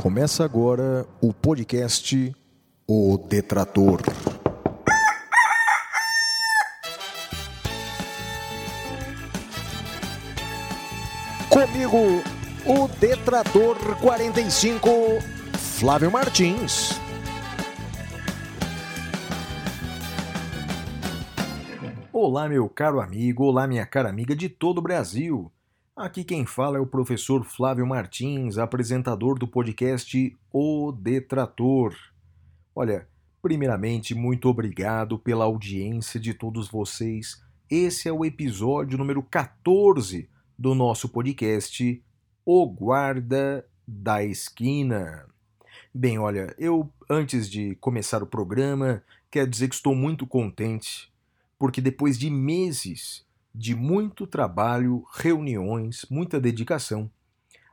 [0.00, 2.34] Começa agora o podcast
[2.88, 4.00] O Detrator.
[11.50, 11.98] Comigo,
[12.66, 14.88] o Detrator 45,
[15.58, 16.98] Flávio Martins.
[22.10, 25.52] Olá, meu caro amigo, olá, minha cara amiga de todo o Brasil.
[26.00, 31.94] Aqui quem fala é o professor Flávio Martins, apresentador do podcast O Detrator.
[32.74, 33.06] Olha,
[33.42, 37.44] primeiramente, muito obrigado pela audiência de todos vocês.
[37.68, 40.26] Esse é o episódio número 14
[40.58, 42.02] do nosso podcast
[42.46, 45.26] O Guarda da Esquina.
[45.92, 51.10] Bem, olha, eu antes de começar o programa, quero dizer que estou muito contente
[51.58, 53.22] porque depois de meses
[53.54, 57.10] de muito trabalho, reuniões, muita dedicação,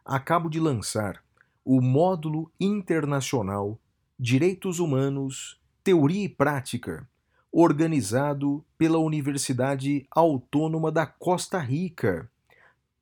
[0.04, 1.24] acabo de lançar
[1.64, 3.80] o módulo internacional
[4.20, 7.08] Direitos Humanos, Teoria e Prática,
[7.52, 12.30] organizado pela Universidade Autônoma da Costa Rica.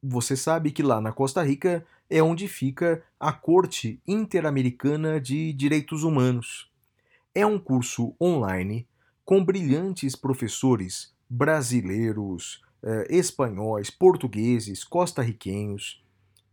[0.02, 6.04] Você sabe que lá na Costa Rica é onde fica a Corte Interamericana de Direitos
[6.04, 6.70] Humanos.
[7.34, 8.88] É um curso online
[9.24, 16.04] com brilhantes professores brasileiros, eh, espanhóis, portugueses, costarriquenhos.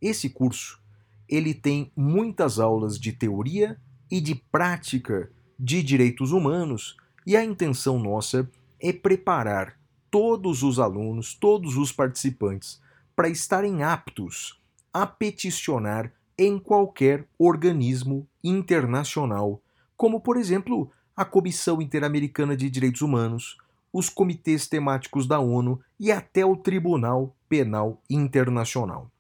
[0.01, 0.81] Esse curso
[1.29, 3.79] ele tem muitas aulas de teoria
[4.11, 9.79] e de prática de direitos humanos e a intenção nossa é preparar
[10.11, 12.81] todos os alunos, todos os participantes
[13.15, 14.61] para estarem aptos
[14.93, 19.63] a peticionar em qualquer organismo internacional,
[19.97, 23.57] como por exemplo a Comissão Interamericana de Direitos Humanos,
[23.93, 29.11] os comitês temáticos da ONU e até o Tribunal Penal Internacional.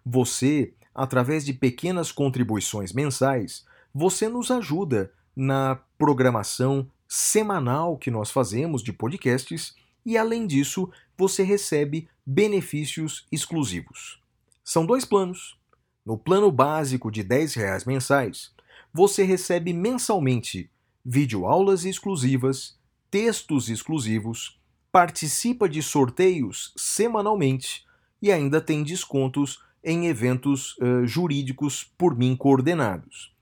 [0.05, 8.83] Você, através de pequenas contribuições mensais, você nos ajuda na programação semanal que nós fazemos
[8.83, 9.75] de podcasts
[10.05, 14.21] e, além disso, você recebe benefícios exclusivos.
[14.63, 15.57] São dois planos.
[16.05, 18.51] No plano básico de R$ reais mensais,
[18.93, 20.69] você recebe mensalmente
[21.03, 22.77] videoaulas exclusivas,
[23.09, 24.59] textos exclusivos,
[24.91, 27.85] participa de sorteios semanalmente
[28.21, 33.33] e ainda tem descontos em eventos uh, jurídicos por mim coordenados.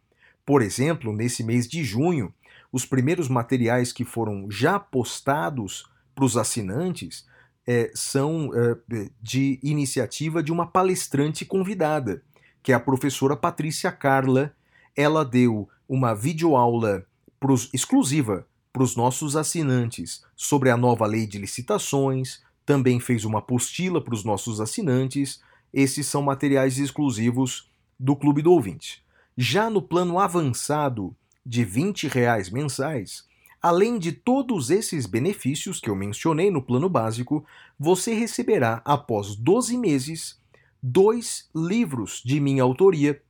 [0.46, 2.34] Por exemplo, nesse mês de junho,
[2.72, 7.26] os primeiros materiais que foram já postados para os assinantes
[7.68, 12.22] é, são é, de iniciativa de uma palestrante convidada,
[12.62, 14.54] que é a professora Patrícia Carla.
[14.96, 17.06] Ela deu uma videoaula
[17.40, 23.40] pros, exclusiva para os nossos assinantes sobre a nova lei de licitações, também fez uma
[23.40, 25.40] apostila para os nossos assinantes
[25.76, 27.70] esses são materiais exclusivos
[28.00, 29.04] do Clube do Ouvinte.
[29.38, 31.14] Já no plano avançado
[31.46, 33.26] de 20 reais mensais,
[33.62, 37.46] além de todos esses benefícios que eu mencionei no plano básico,
[37.80, 40.40] você receberá, após 12 meses,
[40.82, 43.22] dois livros de minha autoria,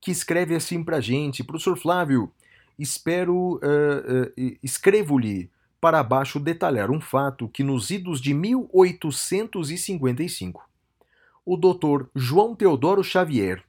[0.00, 2.32] que escreve assim pra gente, professor Flávio,
[2.78, 4.32] espero, uh, uh,
[4.62, 10.66] escrevo-lhe para baixo detalhar um fato que nos idos de 1855,
[11.44, 13.62] o doutor João Teodoro Xavier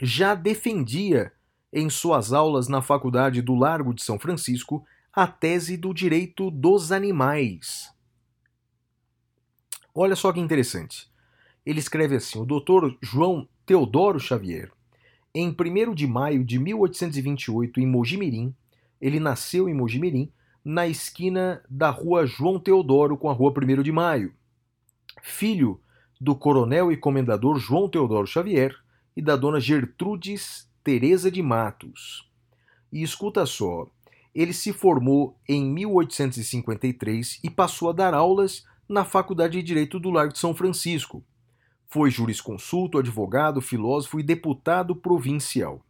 [0.00, 1.32] já defendia
[1.72, 4.86] em suas aulas na Faculdade do Largo de São Francisco
[5.20, 7.92] a tese do direito dos animais.
[9.92, 11.10] Olha só que interessante.
[11.66, 14.70] Ele escreve assim: o doutor João Teodoro Xavier,
[15.34, 18.54] em 1 de maio de 1828, em Mojimirim,
[19.00, 20.32] ele nasceu em Mojimirim,
[20.64, 24.32] na esquina da rua João Teodoro com a rua 1 de Maio.
[25.20, 25.80] Filho
[26.20, 28.72] do coronel e comendador João Teodoro Xavier
[29.16, 32.30] e da dona Gertrudes Teresa de Matos.
[32.92, 33.88] E escuta só,
[34.40, 40.10] ele se formou em 1853 e passou a dar aulas na Faculdade de Direito do
[40.10, 41.24] Largo de São Francisco.
[41.88, 45.84] Foi jurisconsulto, advogado, filósofo e deputado provincial.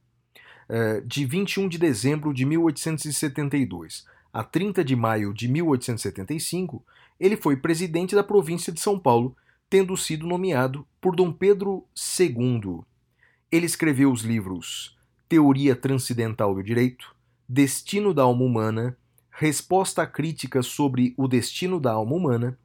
[0.67, 6.83] Eh, de 21 de dezembro de 1872 a 30 de maio de 1875,
[7.21, 9.37] ele foi presidente da província de São Paulo,
[9.69, 11.85] tendo sido nomeado por Dom Pedro
[12.19, 12.81] II.
[13.53, 14.97] Ele escreveu os livros
[15.29, 17.18] Teoria Transcendental do Direito,
[17.49, 18.97] Destino da Alma Humana,
[19.41, 22.59] Resposta a críticas sobre o destino da alma humana,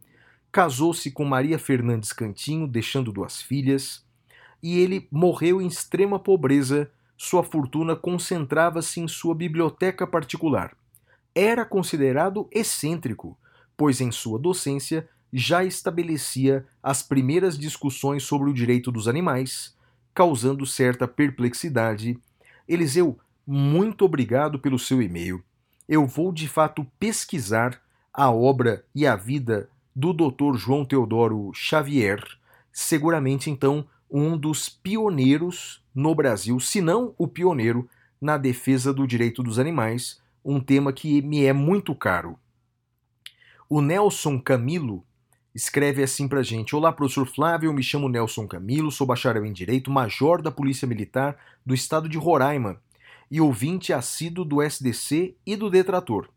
[0.51, 4.03] casou-se com Maria Fernandes Cantinho, deixando duas filhas,
[4.62, 10.75] e ele morreu em extrema pobreza, sua fortuna concentrava-se em sua biblioteca particular.
[11.36, 13.38] Era considerado excêntrico,
[13.77, 19.77] pois em sua docência já estabelecia as primeiras discussões sobre o direito dos animais,
[20.12, 22.19] causando certa perplexidade.
[22.68, 25.44] Eliseu muito obrigado pelo seu e-mail.
[25.88, 27.81] Eu vou de fato pesquisar
[28.13, 30.56] a obra e a vida do Dr.
[30.56, 32.24] João Teodoro Xavier,
[32.72, 37.90] seguramente então um dos pioneiros no Brasil, se não o pioneiro
[38.22, 42.38] na defesa do direito dos animais, um tema que me é muito caro.
[43.69, 45.04] O Nelson Camilo
[45.54, 49.91] escreve assim pra gente: Olá, professor Flávio, me chamo Nelson Camilo, sou bacharel em Direito,
[49.91, 52.79] major da Polícia Militar do estado de Roraima
[53.34, 56.30] e ouvinte assíduo do SDC e do Detrator.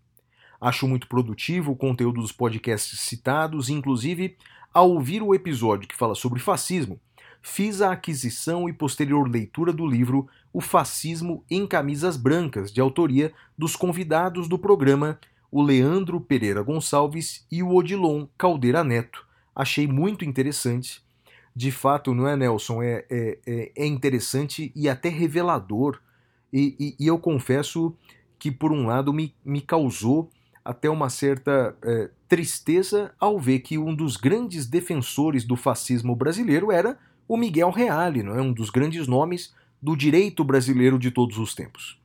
[0.58, 4.38] Acho muito produtivo o conteúdo dos podcasts citados, inclusive,
[4.72, 6.98] ao ouvir o episódio que fala sobre fascismo,
[7.42, 13.30] fiz a aquisição e posterior leitura do livro O Fascismo em Camisas Brancas, de autoria
[13.58, 15.20] dos convidados do programa,
[15.52, 19.26] o Leandro Pereira Gonçalves e o Odilon Caldeira Neto.
[19.54, 21.04] Achei muito interessante.
[21.54, 22.82] De fato, não é, Nelson?
[22.82, 26.00] É, é, é interessante e até revelador
[26.56, 27.94] e, e, e eu confesso
[28.38, 30.30] que, por um lado, me, me causou
[30.64, 36.72] até uma certa é, tristeza ao ver que um dos grandes defensores do fascismo brasileiro
[36.72, 36.98] era
[37.28, 38.40] o Miguel Reale, não é?
[38.40, 42.00] um dos grandes nomes do direito brasileiro de todos os tempos.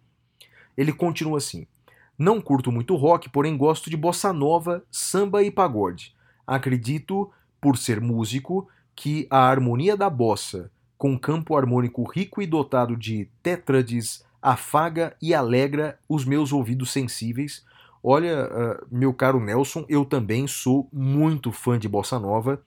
[0.75, 1.65] Ele continua assim:
[2.17, 6.13] Não curto muito rock, porém gosto de bossa nova, samba e pagode.
[6.45, 7.31] Acredito,
[7.61, 13.29] por ser músico, que a harmonia da bossa, com campo harmônico rico e dotado de
[13.41, 17.63] tétrades, afaga e alegra os meus ouvidos sensíveis.
[18.03, 22.61] Olha, uh, meu caro Nelson, eu também sou muito fã de bossa nova.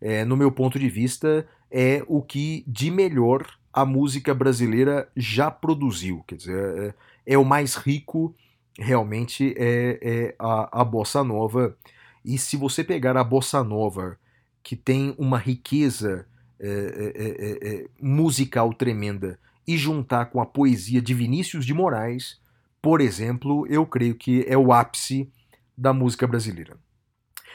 [0.00, 5.50] É, no meu ponto de vista, é o que de melhor a música brasileira já
[5.50, 6.24] produziu.
[6.26, 6.94] Quer dizer,
[7.26, 8.34] é, é o mais rico,
[8.78, 11.76] realmente, é, é a, a bossa nova.
[12.24, 14.18] E se você pegar a bossa nova,
[14.62, 16.26] que tem uma riqueza
[16.58, 19.38] é, é, é, musical tremenda,
[19.70, 22.40] e juntar com a poesia de Vinícius de Moraes,
[22.82, 25.30] por exemplo, eu creio que é o ápice
[25.78, 26.76] da música brasileira.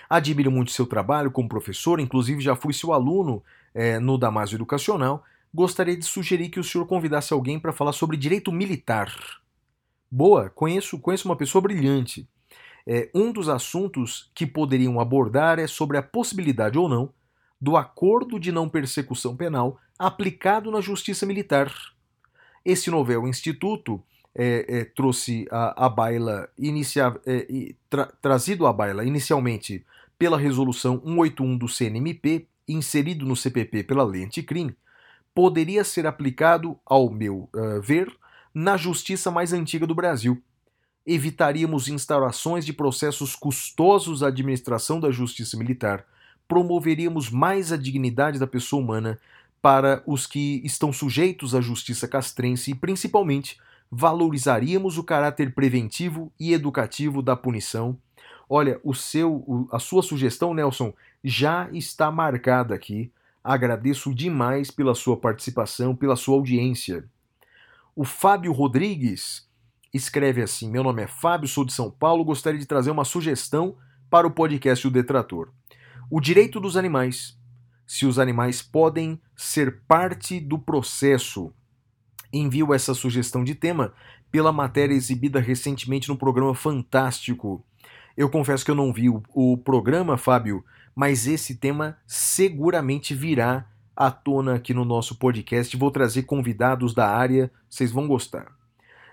[0.10, 3.44] Admiro muito seu trabalho como professor, inclusive já fui seu aluno
[3.74, 5.26] é, no Damásio Educacional.
[5.54, 9.14] Gostaria de sugerir que o senhor convidasse alguém para falar sobre direito militar.
[10.10, 12.30] Boa, conheço, conheço uma pessoa brilhante.
[12.88, 17.12] É, um dos assuntos que poderiam abordar é sobre a possibilidade ou não
[17.60, 21.95] do acordo de não persecução penal aplicado na justiça militar.
[22.66, 24.02] Esse novel instituto
[24.34, 29.86] é, é, trouxe a, a baila inicia, é, tra, trazido à baila inicialmente
[30.18, 34.76] pela resolução 181 do CNMP, inserido no CPP pela lei anticrime,
[35.34, 38.12] poderia ser aplicado, ao meu uh, ver,
[38.54, 40.42] na justiça mais antiga do Brasil.
[41.06, 46.06] Evitaríamos instaurações de processos custosos à administração da justiça militar,
[46.48, 49.20] promoveríamos mais a dignidade da pessoa humana
[49.66, 56.54] para os que estão sujeitos à justiça castrense e, principalmente, valorizaríamos o caráter preventivo e
[56.54, 57.98] educativo da punição.
[58.48, 60.94] Olha, o seu, a sua sugestão, Nelson,
[61.24, 63.12] já está marcada aqui.
[63.44, 67.04] Agradeço demais pela sua participação, pela sua audiência.
[67.96, 69.50] O Fábio Rodrigues
[69.92, 73.76] escreve assim: Meu nome é Fábio, sou de São Paulo, gostaria de trazer uma sugestão
[74.12, 75.50] para o podcast O Detrator.
[76.08, 77.36] O direito dos animais.
[77.86, 81.54] Se os animais podem ser parte do processo
[82.38, 83.94] envio essa sugestão de tema
[84.32, 87.64] pela matéria exibida recentemente no programa Fantástico.
[88.18, 90.64] Eu confesso que eu não vi o, o programa, Fábio,
[90.94, 93.66] mas esse tema seguramente virá
[93.96, 95.76] à tona aqui no nosso podcast.
[95.78, 98.54] Vou trazer convidados da área, vocês vão gostar.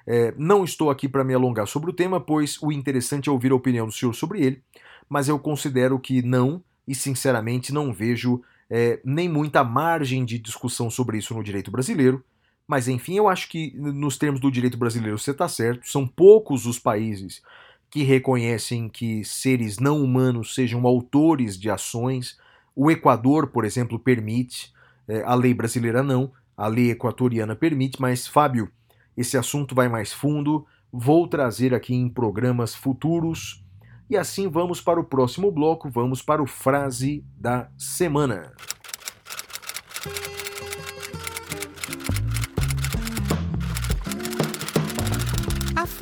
[0.05, 3.53] É, não estou aqui para me alongar sobre o tema, pois o interessante é ouvir
[3.53, 4.63] a opinião do senhor sobre ele,
[5.09, 8.43] mas eu considero que não, e sinceramente não vejo
[8.75, 12.25] é, nem muita margem de discussão sobre isso no direito brasileiro.
[12.67, 15.87] Mas enfim, eu acho que nos termos do direito brasileiro você está certo.
[15.87, 17.43] São poucos os países
[17.91, 22.39] que reconhecem que seres não humanos sejam autores de ações.
[22.75, 24.73] O Equador, por exemplo, permite,
[25.07, 28.71] é, a lei brasileira não, a lei equatoriana permite, mas Fábio,
[29.15, 33.62] esse assunto vai mais fundo, vou trazer aqui em programas futuros.
[34.09, 38.53] E assim vamos para o próximo bloco, vamos para o frase da semana.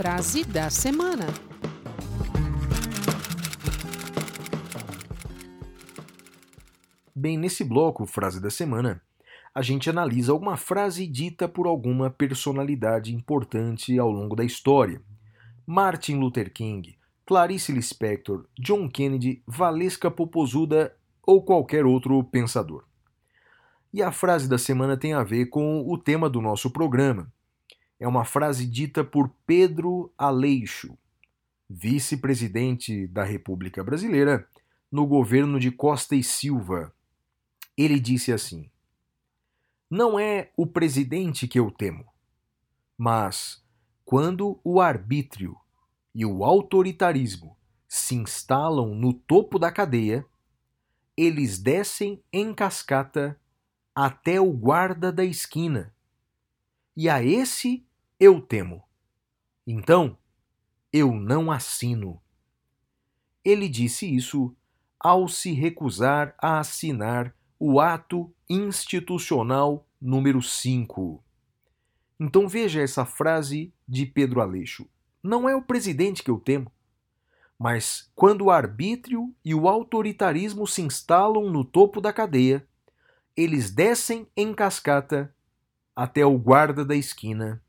[0.01, 1.27] frase da semana.
[7.15, 9.03] Bem, nesse bloco, frase da semana,
[9.55, 15.03] a gente analisa alguma frase dita por alguma personalidade importante ao longo da história.
[15.67, 16.97] Martin Luther King,
[17.31, 22.85] Clarice Lispector, John Kennedy, Valesca Popozuda ou qualquer outro pensador.
[23.93, 27.33] E a frase da semana tem a ver com o tema do nosso programa,
[28.01, 30.99] é uma frase dita por Pedro Aleixo,
[31.69, 34.45] vice-presidente da República Brasileira
[34.91, 36.93] no governo de Costa e Silva.
[37.77, 38.69] Ele disse assim:
[39.89, 42.07] Não é o presidente que eu temo,
[42.99, 43.65] mas
[44.05, 45.60] quando o arbítrio
[46.15, 47.57] e o autoritarismo
[47.89, 50.25] se instalam no topo da cadeia,
[51.17, 53.39] eles descem em cascata
[53.95, 55.95] até o guarda da esquina.
[56.97, 57.85] E a esse
[58.19, 58.85] eu temo.
[59.67, 60.17] Então,
[60.93, 62.21] eu não assino.
[63.45, 64.55] Ele disse isso
[64.99, 71.25] ao se recusar a assinar o ato institucional número 5.
[72.19, 74.89] Então veja essa frase de Pedro Aleixo.
[75.23, 76.73] Não é o presidente que eu temo,
[77.59, 82.67] mas quando o arbítrio e o autoritarismo se instalam no topo da cadeia,
[83.37, 85.35] eles descem em cascata
[85.95, 87.63] até o guarda da esquina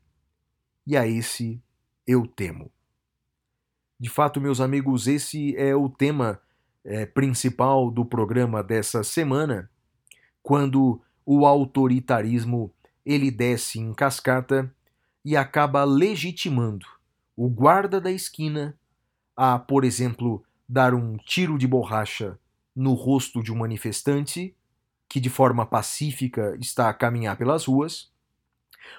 [0.86, 1.62] e a esse
[2.06, 2.72] eu temo.
[4.00, 6.40] De fato, meus amigos, esse é o tema
[6.82, 9.70] é, principal do programa dessa semana,
[10.42, 12.72] quando o autoritarismo
[13.04, 14.74] ele desce em cascata
[15.22, 16.86] e acaba legitimando
[17.36, 18.78] o guarda da esquina
[19.36, 22.38] a, por exemplo, dar um tiro de borracha
[22.74, 24.56] no rosto de um manifestante
[25.08, 28.10] que de forma pacífica está a caminhar pelas ruas,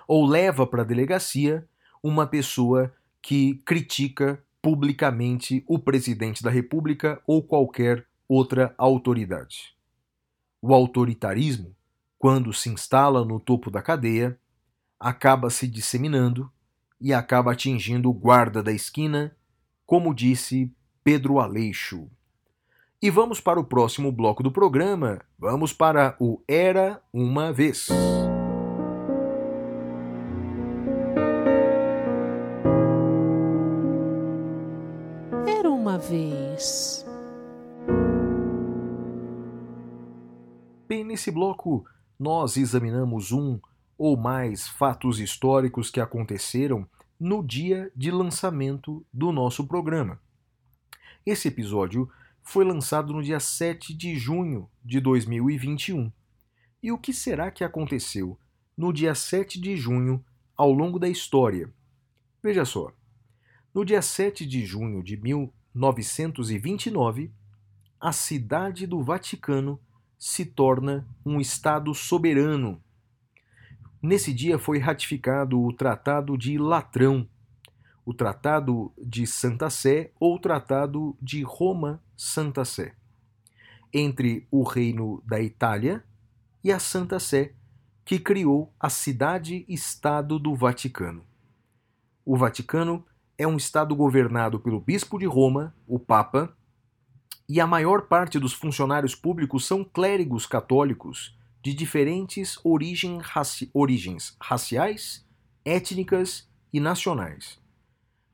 [0.08, 1.68] ou leva para a delegacia
[2.04, 9.76] uma pessoa que critica publicamente o presidente da República ou qualquer outra autoridade.
[10.62, 11.76] O autoritarismo,
[12.20, 14.40] quando se instala no topo da cadeia,
[15.00, 16.50] acaba se disseminando
[17.00, 19.36] e acaba atingindo o guarda da esquina,
[19.86, 20.72] como disse
[21.04, 22.10] Pedro Aleixo.
[23.02, 25.20] E vamos para o próximo bloco do programa.
[25.38, 27.90] Vamos para o Era uma Vez.
[35.46, 37.06] Era uma vez.
[40.88, 41.86] Bem, nesse bloco
[42.18, 43.60] nós examinamos um
[44.06, 46.86] ou mais fatos históricos que aconteceram
[47.18, 50.20] no dia de lançamento do nosso programa.
[51.26, 56.12] Esse episódio foi lançado no dia 7 de junho de 2021.
[56.84, 58.38] E o que será que aconteceu
[58.76, 60.22] no dia 7 de junho
[60.54, 61.74] ao longo da história?
[62.44, 62.92] Veja só.
[63.74, 67.32] No dia 7 de junho de 1929,
[68.02, 69.80] a cidade do Vaticano
[70.20, 72.83] se torna um Estado soberano.
[74.04, 77.26] Nesse dia foi ratificado o Tratado de Latrão,
[78.04, 82.96] o Tratado de Santa Sé ou Tratado de Roma-Santa Sé,
[83.94, 86.04] entre o Reino da Itália
[86.62, 87.54] e a Santa Sé,
[88.04, 91.24] que criou a cidade-estado do Vaticano.
[92.26, 93.06] O Vaticano
[93.38, 96.54] é um estado governado pelo bispo de Roma, o Papa,
[97.48, 104.36] e a maior parte dos funcionários públicos são clérigos católicos de diferentes origem raci origens
[104.38, 105.26] raciais,
[105.64, 107.58] étnicas e nacionais.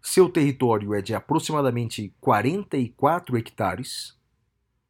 [0.02, 4.18] Seu território é de aproximadamente 44 hectares,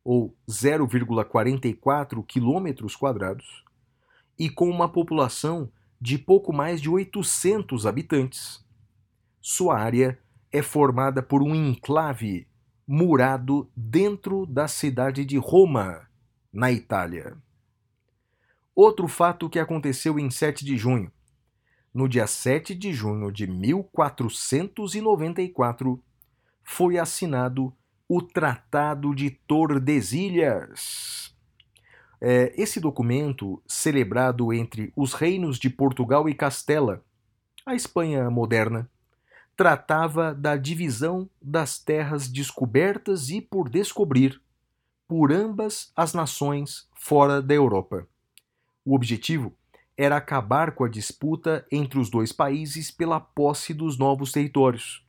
[0.05, 3.65] ou 0,44 quilômetros quadrados,
[4.37, 5.69] e com uma população
[5.99, 8.65] de pouco mais de 800 habitantes.
[9.41, 10.17] Sua área
[10.49, 12.47] é formada por um enclave
[12.87, 16.07] murado dentro da cidade de Roma,
[16.53, 17.37] na Itália.
[18.81, 21.11] Outro fato que aconteceu em 7 de junho
[21.93, 26.01] no dia 7 de junho de 1494,
[26.63, 27.75] foi assinado
[28.07, 31.35] o Tratado de Tordesilhas.
[32.21, 37.03] É, esse documento, celebrado entre os reinos de Portugal e Castela,
[37.65, 38.89] a Espanha moderna,
[39.57, 44.41] tratava da divisão das terras descobertas e por descobrir
[45.05, 48.07] por ambas as nações fora da Europa.
[48.89, 49.55] O objetivo
[49.95, 55.05] era acabar com a disputa entre os dois países pela posse dos novos territórios.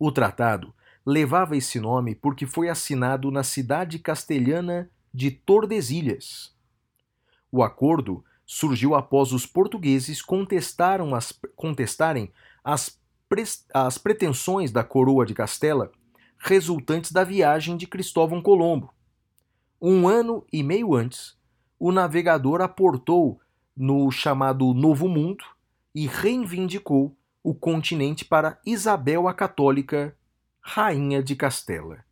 [0.00, 0.74] O tratado
[1.06, 6.56] levava esse nome porque foi assinado na cidade castelhana de Tordesilhas.
[7.52, 12.32] O acordo surgiu após os portugueses contestaram as, contestarem
[12.64, 13.00] as,
[13.72, 15.92] as pretensões da coroa de Castela
[16.36, 18.92] resultantes da viagem de Cristóvão Colombo.
[19.80, 21.40] Um ano e meio antes,
[21.82, 23.40] o navegador aportou
[23.76, 25.44] no chamado Novo Mundo
[25.92, 30.16] e reivindicou o continente para Isabel a Católica,
[30.60, 32.04] Rainha de Castela.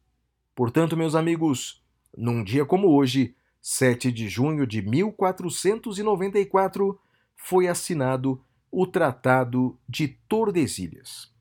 [0.57, 1.85] Portanto, meus amigos,
[2.19, 6.99] num dia como hoje, 7 de junho de 1494,
[7.37, 11.33] foi assinado o Tratado de Tordesilhas.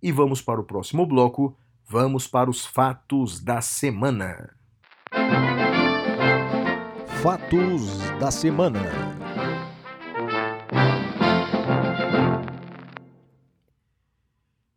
[0.00, 4.54] E vamos para o próximo bloco, vamos para os fatos da semana.
[7.26, 8.78] Fatos da semana.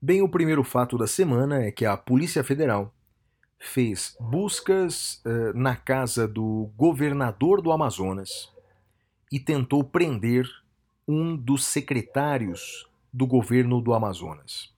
[0.02, 2.92] Bem, o primeiro fato da semana é que a Polícia Federal
[3.60, 8.52] fez buscas uh, na casa do governador do Amazonas
[9.32, 10.50] e tentou prender
[11.08, 14.74] um dos secretários do governo do Amazonas.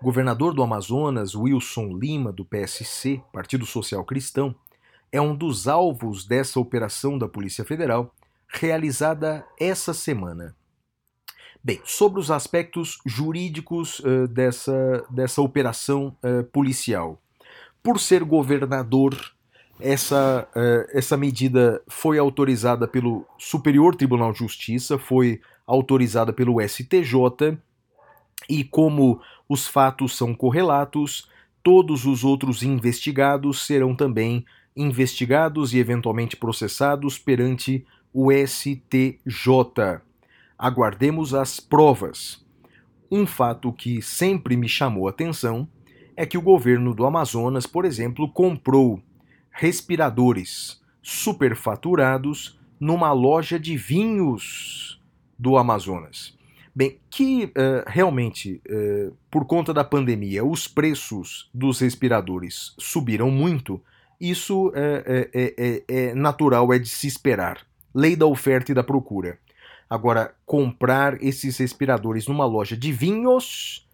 [0.00, 4.54] O governador do Amazonas, Wilson Lima, do PSC, Partido Social Cristão,
[5.14, 8.12] é um dos alvos dessa operação da Polícia Federal
[8.48, 10.56] realizada essa semana.
[11.62, 17.22] Bem, sobre os aspectos jurídicos uh, dessa, dessa operação uh, policial.
[17.80, 19.16] Por ser governador,
[19.78, 27.56] essa, uh, essa medida foi autorizada pelo Superior Tribunal de Justiça, foi autorizada pelo STJ,
[28.48, 31.30] e como os fatos são correlatos,
[31.62, 34.44] todos os outros investigados serão também
[34.76, 40.02] investigados e eventualmente processados perante o STJ
[40.58, 42.44] aguardemos as provas.
[43.10, 45.68] Um fato que sempre me chamou atenção
[46.16, 49.02] é que o governo do Amazonas, por exemplo, comprou
[49.50, 55.00] respiradores superfaturados numa loja de vinhos
[55.38, 56.36] do Amazonas.
[56.74, 63.80] Bem, que uh, realmente, uh, por conta da pandemia, os preços dos respiradores subiram muito,
[64.30, 67.66] isso é, é, é, é natural, é de se esperar.
[67.94, 69.38] Lei da oferta e da procura.
[69.88, 73.86] Agora, comprar esses respiradores numa loja de vinhos,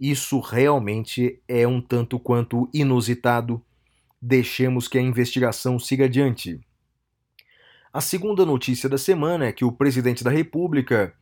[0.00, 3.62] isso realmente é um tanto quanto inusitado.
[4.20, 6.60] deixemos que a investigação siga adiante.
[7.92, 11.12] A segunda notícia da semana é que o presidente da República,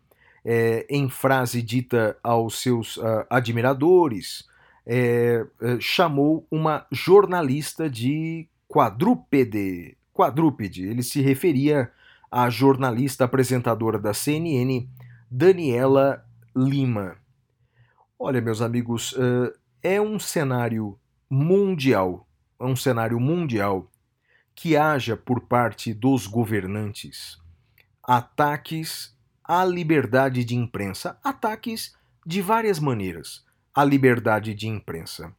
[0.45, 4.45] é, em frase dita aos seus uh, admiradores,
[4.87, 9.97] é, é, chamou uma jornalista de quadrúpede.
[10.13, 10.87] Quadrúpede.
[10.87, 11.91] Ele se referia
[12.31, 14.89] à jornalista apresentadora da CNN,
[15.31, 17.17] Daniela Lima.
[18.19, 19.53] Olha, meus amigos, uh,
[19.83, 22.27] é um cenário mundial
[22.61, 23.91] é um cenário mundial
[24.55, 27.39] que haja por parte dos governantes
[28.03, 35.35] ataques à liberdade de imprensa, ataques de várias maneiras à liberdade de imprensa.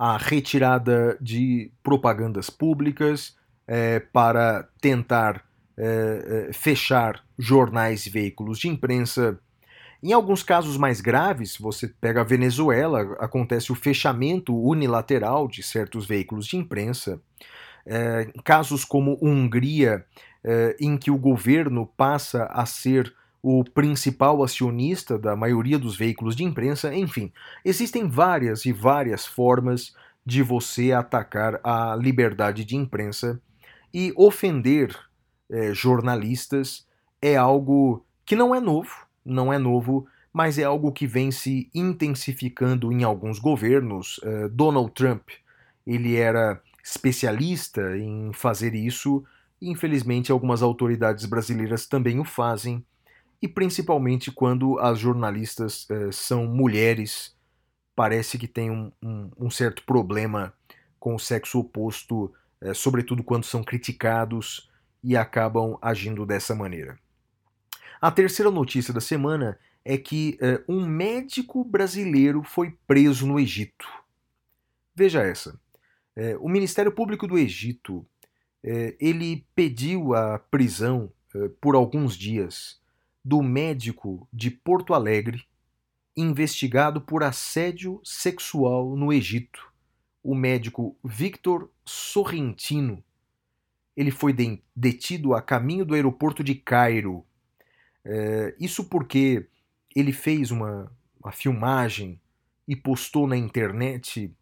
[0.00, 3.36] A retirada de propagandas públicas
[3.66, 5.44] é, para tentar
[5.76, 9.38] é, fechar jornais e veículos de imprensa,
[10.02, 16.06] em alguns casos mais graves, você pega a Venezuela, acontece o fechamento unilateral de certos
[16.06, 17.20] veículos de imprensa.
[17.84, 20.06] É, casos como Hungria,
[20.42, 26.36] é, em que o governo passa a ser o principal acionista da maioria dos veículos
[26.36, 27.32] de imprensa, enfim,
[27.64, 33.40] existem várias e várias formas de você atacar a liberdade de imprensa
[33.92, 34.94] e ofender
[35.50, 36.86] é, jornalistas
[37.20, 41.68] é algo que não é novo, não é novo, mas é algo que vem se
[41.74, 44.18] intensificando em alguns governos.
[44.18, 45.28] Uh, Donald Trump,
[45.86, 49.24] ele era especialista em fazer isso,
[49.60, 52.84] e infelizmente algumas autoridades brasileiras também o fazem,
[53.42, 57.36] e principalmente quando as jornalistas uh, são mulheres,
[57.94, 60.52] parece que tem um, um, um, certo problema
[60.98, 64.70] com o sexo oposto, uh, sobretudo quando são criticados
[65.02, 66.98] e acabam agindo dessa maneira.
[68.00, 73.86] A terceira notícia da semana é que uh, um médico brasileiro foi preso no Egito.
[74.94, 75.58] Veja essa.
[76.16, 78.06] Uh, o Ministério Público do Egito uh,
[79.00, 81.12] ele pediu a prisão
[81.60, 82.79] por alguns dias
[83.24, 85.44] do médico de Porto Alegre
[86.16, 89.72] investigado por assédio sexual no Egito.
[90.22, 93.02] O médico Victor Sorrentino.
[93.96, 94.34] Ele foi
[94.74, 97.24] detido a caminho do aeroporto de Cairo
[98.04, 99.46] é, isso porque
[99.94, 100.90] ele fez uma,
[101.22, 102.20] uma filmagem
[102.66, 104.32] e postou na internet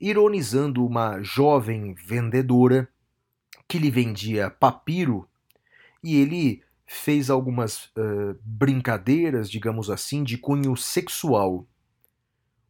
[0.00, 2.88] ironizando uma jovem vendedora
[3.68, 5.28] que lhe vendia papiro
[6.02, 6.62] e ele
[6.92, 11.66] fez algumas uh, brincadeiras, digamos assim, de cunho sexual.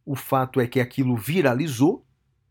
[0.05, 2.05] O fato é que aquilo viralizou.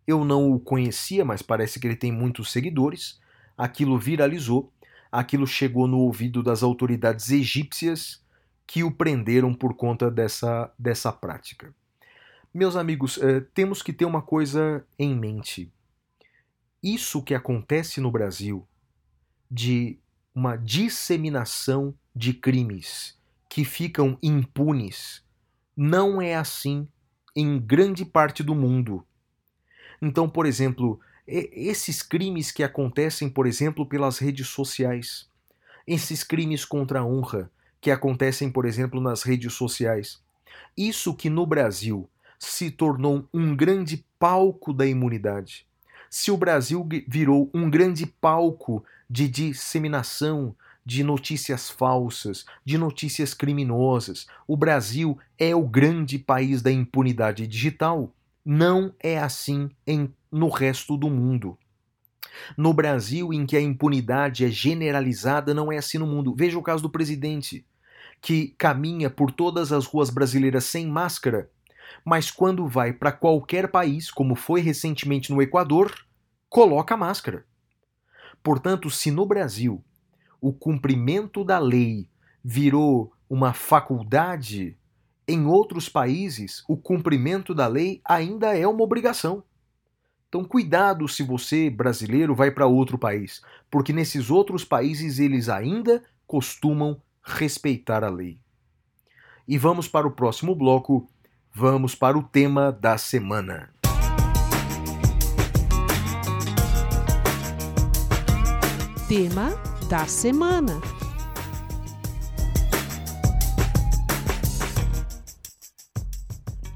[0.07, 3.21] Eu não o conhecia, mas parece que ele tem muitos seguidores.
[3.57, 4.73] Aquilo viralizou
[5.13, 8.25] aquilo chegou no ouvido das autoridades egípcias
[8.67, 11.75] que o prenderam por conta dessa, dessa prática.
[12.55, 15.71] Meus amigos, eh, temos que ter uma coisa em mente.
[16.83, 18.67] Isso que acontece no Brasil,
[19.51, 19.99] de
[20.35, 23.19] uma disseminação de crimes
[23.49, 25.23] que ficam impunes,
[25.77, 26.89] não é assim
[27.35, 29.07] em grande parte do mundo.
[30.01, 35.29] Então, por exemplo, esses crimes que acontecem, por exemplo, pelas redes sociais,
[35.87, 40.23] esses crimes contra a honra que acontecem, por exemplo, nas redes sociais,
[40.77, 45.67] isso que no Brasil se tornou um grande palco da imunidade.
[46.15, 54.27] Se o Brasil virou um grande palco de disseminação de notícias falsas, de notícias criminosas,
[54.47, 58.15] o Brasil é o grande país da impunidade digital.
[58.45, 61.57] Não é assim em no resto do mundo.
[62.59, 66.35] No Brasil, em que a impunidade é generalizada, não é assim no mundo.
[66.37, 67.65] Veja o caso do presidente,
[68.21, 71.49] que caminha por todas as ruas brasileiras sem máscara,
[72.05, 75.95] mas quando vai para qualquer país, como foi recentemente no Equador,
[76.49, 77.45] coloca máscara.
[78.43, 79.83] Portanto, se no Brasil
[80.41, 82.09] o cumprimento da lei
[82.43, 84.77] virou uma faculdade,
[85.27, 89.45] em outros países o cumprimento da lei ainda é uma obrigação.
[90.29, 96.03] Então, cuidado se você, brasileiro, vai para outro país, porque nesses outros países eles ainda
[96.27, 98.41] costumam respeitar a lei.
[99.47, 101.09] E vamos para o próximo bloco,
[101.55, 103.71] vamos para o tema da semana.
[109.07, 109.51] Tema
[109.89, 110.81] da semana.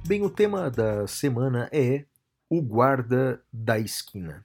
[0.07, 2.05] Bem, o tema da semana é
[2.49, 4.45] o guarda da esquina.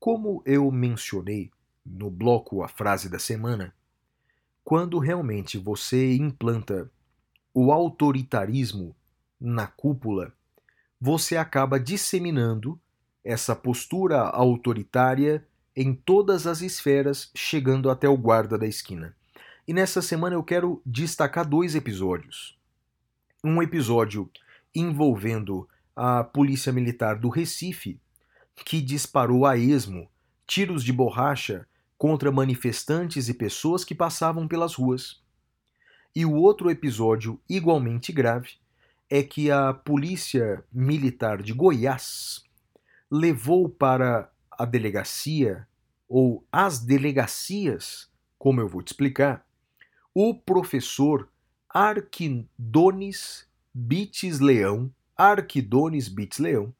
[0.00, 1.50] Como eu mencionei
[1.84, 3.72] no bloco A Frase da Semana,
[4.64, 6.90] quando realmente você implanta
[7.54, 8.96] o autoritarismo
[9.42, 10.32] na cúpula,
[11.00, 12.80] você acaba disseminando
[13.24, 19.16] essa postura autoritária em todas as esferas, chegando até o guarda da esquina.
[19.66, 22.56] E nessa semana eu quero destacar dois episódios.
[23.42, 24.30] Um episódio
[24.74, 28.00] envolvendo a Polícia Militar do Recife,
[28.64, 30.08] que disparou a esmo
[30.46, 31.66] tiros de borracha
[31.98, 35.20] contra manifestantes e pessoas que passavam pelas ruas.
[36.14, 38.61] E o outro episódio, igualmente grave,
[39.14, 42.42] é que a Polícia Militar de Goiás
[43.10, 45.68] levou para a delegacia,
[46.08, 49.46] ou as delegacias, como eu vou te explicar,
[50.14, 51.28] o professor
[51.68, 56.74] Arquidones Bites Leão, Arquidones Bites Leão,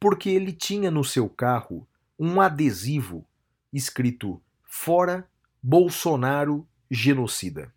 [0.00, 1.86] porque ele tinha no seu carro
[2.18, 3.22] um adesivo
[3.70, 5.28] escrito Fora
[5.62, 7.70] Bolsonaro genocida.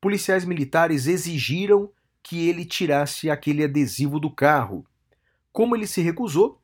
[0.00, 1.92] Policiais militares exigiram
[2.26, 4.84] que ele tirasse aquele adesivo do carro.
[5.52, 6.60] Como ele se recusou,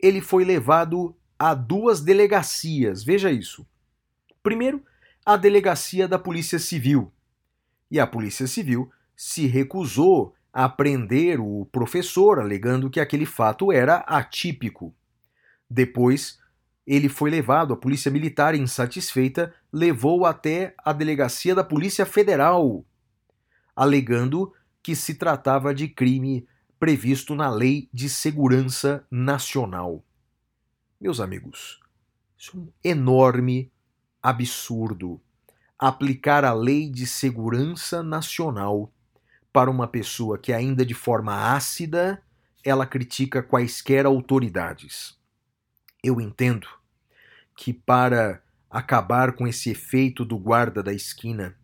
[0.00, 3.04] ele foi levado a duas delegacias.
[3.04, 3.66] Veja isso.
[4.42, 4.82] Primeiro,
[5.22, 7.12] a delegacia da Polícia Civil.
[7.90, 13.96] E a Polícia Civil se recusou a prender o professor, alegando que aquele fato era
[13.96, 14.94] atípico.
[15.68, 16.38] Depois,
[16.86, 22.82] ele foi levado, a Polícia Militar, insatisfeita, levou até a delegacia da Polícia Federal,
[23.76, 24.54] alegando
[24.86, 26.46] que se tratava de crime
[26.78, 30.04] previsto na Lei de Segurança Nacional.
[31.00, 31.80] Meus amigos,
[32.38, 33.72] isso é um enorme
[34.22, 35.20] absurdo
[35.76, 38.92] aplicar a lei de segurança nacional
[39.52, 42.22] para uma pessoa que ainda de forma ácida
[42.62, 45.18] ela critica quaisquer autoridades.
[46.00, 46.68] Eu entendo
[47.56, 51.56] que para acabar com esse efeito do guarda da esquina,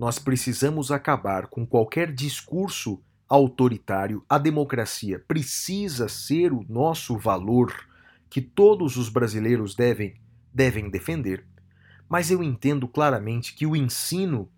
[0.00, 4.24] nós precisamos acabar com qualquer discurso autoritário.
[4.28, 7.72] A democracia precisa ser o nosso valor
[8.28, 10.18] que todos os brasileiros devem
[10.52, 11.46] devem defender
[12.10, 14.50] mas eu entendo claramente que o ensino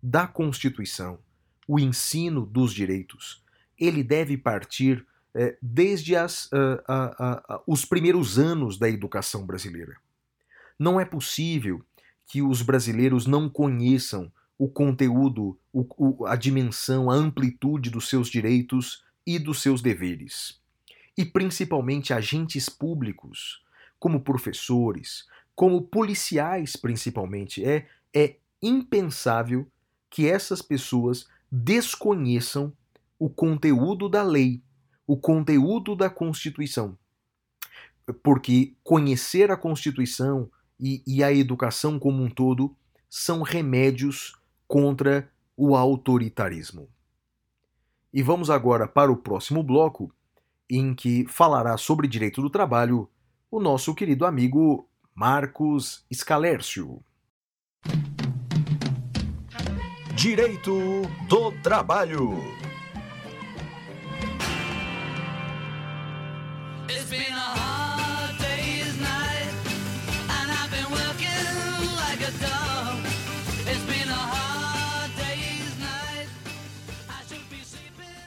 [0.00, 1.18] da Constituição,
[1.66, 3.42] o ensino dos direitos,
[3.76, 9.96] ele deve partir é, desde as, uh, uh, uh, os primeiros anos da educação brasileira.
[10.78, 11.84] Não é possível
[12.24, 18.28] que os brasileiros não conheçam o conteúdo, o, o, a dimensão, a amplitude dos seus
[18.28, 20.60] direitos e dos seus deveres.
[21.16, 23.62] E principalmente agentes públicos,
[23.98, 27.64] como professores, como policiais principalmente.
[27.64, 29.66] É, é impensável
[30.10, 32.72] que essas pessoas desconheçam
[33.18, 34.62] o conteúdo da lei,
[35.06, 36.98] o conteúdo da Constituição.
[38.22, 42.74] Porque conhecer a Constituição e, e a educação como um todo
[43.08, 44.34] são remédios
[44.72, 46.88] contra o autoritarismo.
[48.10, 50.10] E vamos agora para o próximo bloco,
[50.66, 53.06] em que falará sobre direito do trabalho
[53.50, 57.04] o nosso querido amigo Marcos Scalércio.
[60.16, 60.72] Direito
[61.28, 62.30] do Trabalho.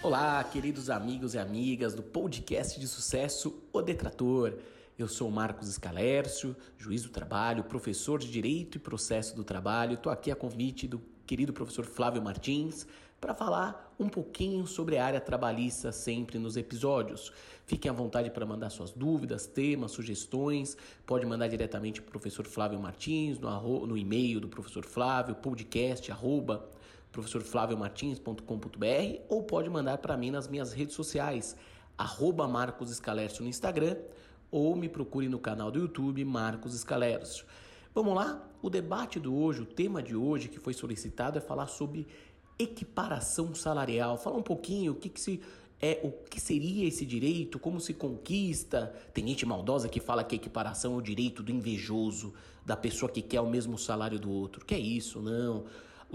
[0.05, 4.53] Olá, queridos amigos e amigas do podcast de sucesso O Detrator.
[4.99, 9.95] Eu sou Marcos Escalércio, juiz do trabalho, professor de Direito e Processo do Trabalho.
[9.95, 12.85] Estou aqui a convite do querido professor Flávio Martins
[13.19, 17.33] para falar um pouquinho sobre a área trabalhista sempre nos episódios.
[17.65, 20.77] Fiquem à vontade para mandar suas dúvidas, temas, sugestões.
[21.03, 26.11] Pode mandar diretamente para o professor Flávio Martins no, no e-mail do professor Flávio, podcast
[26.11, 26.69] arroba
[27.15, 31.55] professorflaviomartins.com.br ou pode mandar para mim nas minhas redes sociais,
[31.97, 33.95] arroba Marcos Escalércio no Instagram
[34.51, 37.45] ou me procure no canal do YouTube Marcos Escalércio.
[37.93, 38.45] Vamos lá?
[38.61, 42.05] O debate de hoje, o tema de hoje que foi solicitado é falar sobre
[42.59, 44.17] equiparação salarial.
[44.17, 45.41] Falar um pouquinho o que, que se
[45.81, 48.93] é o que seria esse direito, como se conquista.
[49.13, 52.33] Tem gente maldosa que fala que equiparação é o direito do invejoso,
[52.65, 54.65] da pessoa que quer o mesmo salário do outro.
[54.65, 55.21] Que é isso?
[55.21, 55.63] Não.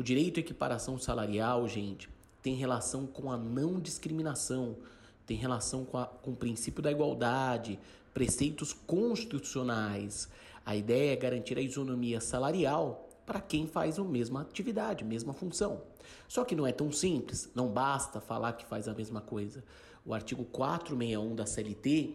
[0.01, 2.09] O direito à equiparação salarial, gente,
[2.41, 4.79] tem relação com a não discriminação,
[5.27, 7.79] tem relação com, a, com o princípio da igualdade,
[8.15, 10.27] preceitos constitucionais.
[10.65, 15.83] A ideia é garantir a isonomia salarial para quem faz a mesma atividade, mesma função.
[16.27, 19.63] Só que não é tão simples, não basta falar que faz a mesma coisa.
[20.03, 22.15] O artigo 461 da CLT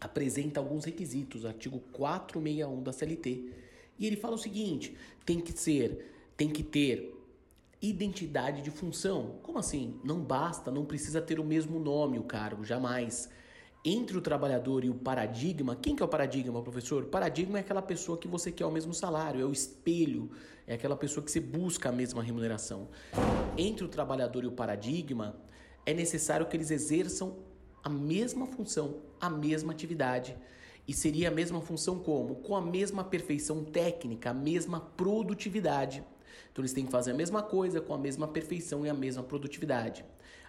[0.00, 3.52] apresenta alguns requisitos, artigo 461 da CLT.
[3.98, 4.96] E ele fala o seguinte:
[5.26, 6.08] tem que ser,
[6.42, 7.16] tem que ter
[7.80, 9.38] identidade de função.
[9.44, 10.00] Como assim?
[10.02, 13.30] Não basta, não precisa ter o mesmo nome o cargo, jamais
[13.84, 17.04] entre o trabalhador e o paradigma, quem que é o paradigma, professor?
[17.04, 20.30] O paradigma é aquela pessoa que você quer o mesmo salário, é o espelho,
[20.66, 22.88] é aquela pessoa que você busca a mesma remuneração.
[23.56, 25.36] Entre o trabalhador e o paradigma,
[25.86, 27.38] é necessário que eles exerçam
[27.84, 30.36] a mesma função, a mesma atividade.
[30.88, 32.36] E seria a mesma função como?
[32.36, 36.04] Com a mesma perfeição técnica, a mesma produtividade.
[36.52, 39.22] Então eles têm que fazer a mesma coisa com a mesma perfeição e a mesma
[39.22, 40.04] produtividade.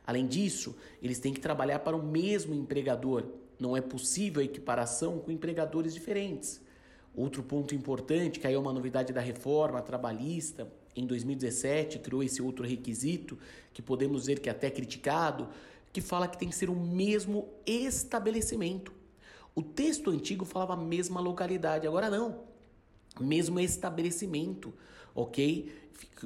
[0.05, 3.23] Além disso, eles têm que trabalhar para o mesmo empregador.
[3.57, 6.61] Não é possível a equiparação com empregadores diferentes.
[7.15, 12.41] Outro ponto importante, que aí é uma novidade da reforma trabalhista, em 2017 criou esse
[12.41, 13.37] outro requisito,
[13.73, 15.47] que podemos dizer que é até criticado,
[15.91, 18.91] que fala que tem que ser o mesmo estabelecimento.
[19.55, 22.41] O texto antigo falava a mesma localidade, agora não.
[23.19, 24.73] Mesmo estabelecimento,
[25.13, 25.71] ok?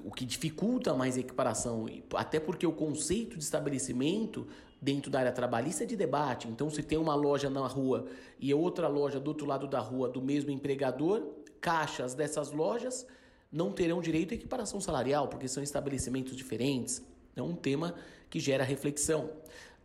[0.04, 4.48] O que dificulta mais a equiparação, até porque o conceito de estabelecimento
[4.82, 6.48] dentro da área trabalhista é de debate.
[6.48, 8.06] Então, se tem uma loja na rua
[8.40, 11.24] e outra loja do outro lado da rua do mesmo empregador,
[11.60, 13.06] caixas dessas lojas
[13.52, 17.02] não terão direito à equiparação salarial, porque são estabelecimentos diferentes.
[17.36, 17.96] É um tema
[18.30, 19.30] que gera reflexão,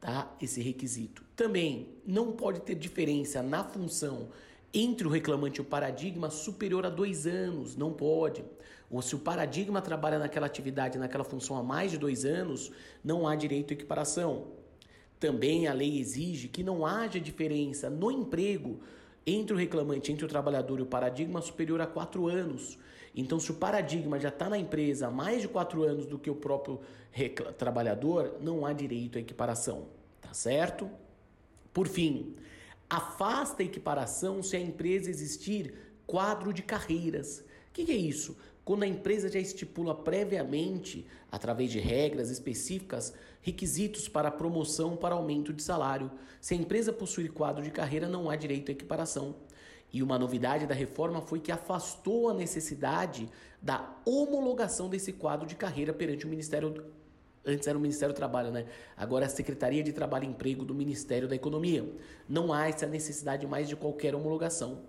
[0.00, 0.34] tá?
[0.40, 1.24] Esse requisito.
[1.36, 4.28] Também não pode ter diferença na função
[4.74, 8.44] entre o reclamante e o paradigma superior a dois anos, não pode.
[8.92, 12.70] Ou se o paradigma trabalha naquela atividade, naquela função há mais de dois anos,
[13.02, 14.48] não há direito à equiparação.
[15.18, 18.80] Também a lei exige que não haja diferença no emprego
[19.26, 22.78] entre o reclamante, entre o trabalhador e o paradigma superior a quatro anos.
[23.14, 26.28] Então, se o paradigma já está na empresa há mais de quatro anos do que
[26.28, 26.80] o próprio
[27.56, 29.88] trabalhador, não há direito à equiparação,
[30.20, 30.90] tá certo?
[31.72, 32.34] Por fim,
[32.90, 35.74] afasta a equiparação se a empresa existir
[36.06, 37.44] quadro de carreiras.
[37.68, 38.36] O que, que é isso?
[38.64, 45.52] Quando a empresa já estipula previamente, através de regras específicas, requisitos para promoção para aumento
[45.52, 46.10] de salário.
[46.40, 49.34] Se a empresa possuir quadro de carreira, não há direito à equiparação.
[49.92, 53.28] E uma novidade da reforma foi que afastou a necessidade
[53.60, 56.86] da homologação desse quadro de carreira perante o Ministério.
[57.44, 58.66] Antes era o Ministério do Trabalho, né?
[58.96, 61.84] Agora é a Secretaria de Trabalho e Emprego do Ministério da Economia.
[62.28, 64.82] Não há essa necessidade mais de qualquer homologação.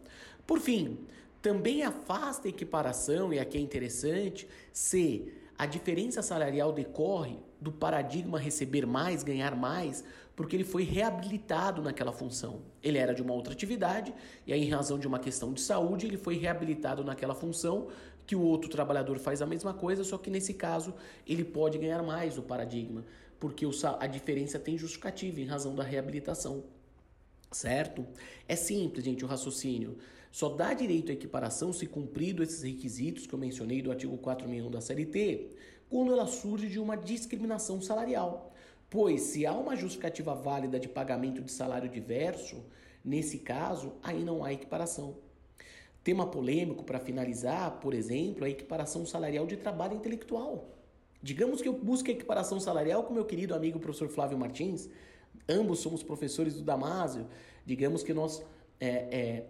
[0.45, 0.99] Por fim,
[1.43, 8.39] também afasta a equiparação, e aqui é interessante, se a diferença salarial decorre do paradigma
[8.39, 10.05] receber mais, ganhar mais,
[10.37, 12.61] porque ele foi reabilitado naquela função.
[12.81, 14.13] Ele era de uma outra atividade
[14.47, 17.89] e aí, em razão de uma questão de saúde, ele foi reabilitado naquela função
[18.25, 20.93] que o outro trabalhador faz a mesma coisa, só que nesse caso
[21.27, 23.03] ele pode ganhar mais o paradigma,
[23.37, 23.65] porque
[23.99, 26.63] a diferença tem justificativa em razão da reabilitação.
[27.51, 28.07] Certo?
[28.47, 29.97] É simples, gente, o raciocínio.
[30.33, 34.71] Só dá direito à equiparação se cumprido esses requisitos que eu mencionei do artigo 461
[34.71, 35.49] da CLT,
[35.87, 38.51] quando ela surge de uma discriminação salarial.
[38.89, 42.65] Pois, se há uma justificativa válida de pagamento de salário diverso,
[43.05, 45.17] nesse caso, aí não há equiparação.
[46.03, 50.67] Tema polêmico para finalizar, por exemplo, a equiparação salarial de trabalho intelectual.
[51.21, 54.89] Digamos que eu busque a equiparação salarial com meu querido amigo professor Flávio Martins,
[55.47, 57.27] ambos somos professores do Damásio,
[57.63, 58.43] digamos que nós
[58.79, 59.45] é, é,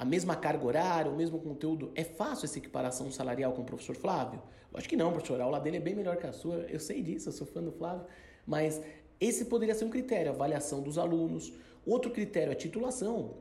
[0.00, 3.94] a mesma carga horária, o mesmo conteúdo, é fácil essa equiparação salarial com o professor
[3.94, 4.40] Flávio?
[4.72, 7.02] Acho que não, professor, a aula dele é bem melhor que a sua, eu sei
[7.02, 8.06] disso, eu sou fã do Flávio,
[8.46, 8.80] mas
[9.20, 11.52] esse poderia ser um critério, avaliação dos alunos.
[11.84, 13.34] Outro critério é titulação.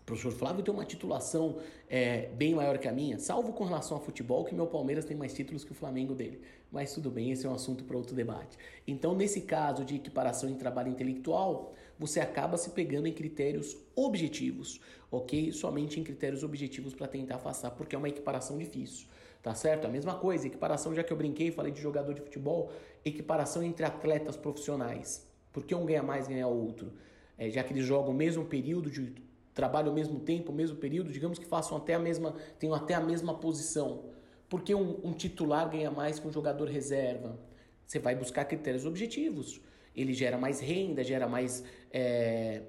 [0.00, 1.58] O professor Flávio tem uma titulação
[1.90, 5.16] é, bem maior que a minha, salvo com relação a futebol, que meu Palmeiras tem
[5.16, 6.40] mais títulos que o Flamengo dele.
[6.70, 8.56] Mas tudo bem, esse é um assunto para outro debate.
[8.86, 14.80] Então, nesse caso de equiparação em trabalho intelectual, você acaba se pegando em critérios objetivos,
[15.10, 15.52] ok?
[15.52, 19.08] Somente em critérios objetivos para tentar afastar, porque é uma equiparação difícil.
[19.42, 19.86] Tá certo?
[19.86, 22.72] A mesma coisa, equiparação, já que eu brinquei, falei de jogador de futebol,
[23.04, 25.26] equiparação entre atletas profissionais.
[25.52, 26.92] Porque um ganha mais, ganha outro.
[27.36, 29.14] É, já que eles jogam o mesmo período de
[29.54, 32.94] trabalho ao mesmo tempo, o mesmo período, digamos que façam até a mesma, tenham até
[32.94, 34.04] a mesma posição.
[34.48, 37.38] Porque um, um titular ganha mais que um jogador reserva?
[37.86, 39.60] Você vai buscar critérios objetivos.
[40.00, 42.62] Ele gera mais renda, gera mais é,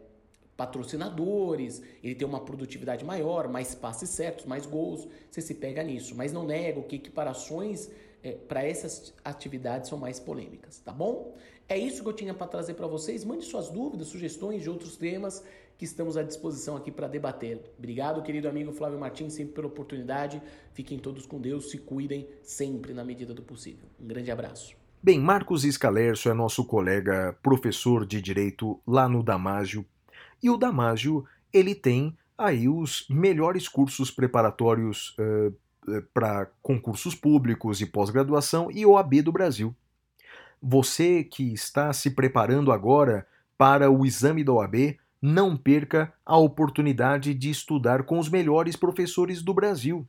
[0.57, 6.13] patrocinadores, ele tem uma produtividade maior, mais passes certos, mais gols, você se pega nisso.
[6.15, 7.89] Mas não nego que equiparações
[8.21, 11.33] é, para essas atividades são mais polêmicas, tá bom?
[11.67, 13.23] É isso que eu tinha para trazer para vocês.
[13.23, 15.43] Mande suas dúvidas, sugestões de outros temas
[15.77, 17.61] que estamos à disposição aqui para debater.
[17.77, 20.41] Obrigado, querido amigo Flávio Martins, sempre pela oportunidade.
[20.73, 23.87] Fiquem todos com Deus, se cuidem sempre na medida do possível.
[23.97, 24.78] Um grande abraço.
[25.01, 29.85] Bem, Marcos Escalercio é nosso colega professor de Direito lá no Damásio
[30.43, 37.85] e o Damásio, ele tem aí os melhores cursos preparatórios uh, para concursos públicos e
[37.85, 39.73] pós-graduação e OAB do Brasil.
[40.61, 43.25] Você que está se preparando agora
[43.57, 49.41] para o exame da OAB, não perca a oportunidade de estudar com os melhores professores
[49.41, 50.05] do Brasil.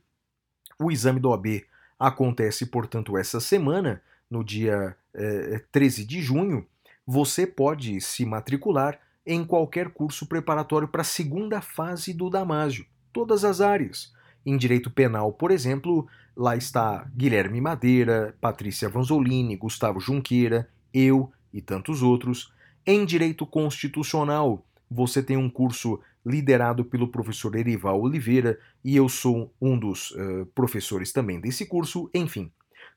[0.77, 1.63] O exame do OAB
[1.97, 4.01] acontece, portanto, essa semana,
[4.31, 6.65] no dia eh, 13 de junho.
[7.05, 13.43] Você pode se matricular em qualquer curso preparatório para a segunda fase do Damásio, todas
[13.43, 14.13] as áreas.
[14.45, 21.61] Em direito penal, por exemplo, lá está Guilherme Madeira, Patrícia Vanzolini, Gustavo Junqueira, eu e
[21.61, 22.51] tantos outros.
[22.85, 29.53] Em direito constitucional, você tem um curso liderado pelo professor Erival Oliveira e eu sou
[29.61, 32.09] um dos uh, professores também desse curso.
[32.13, 32.51] Enfim,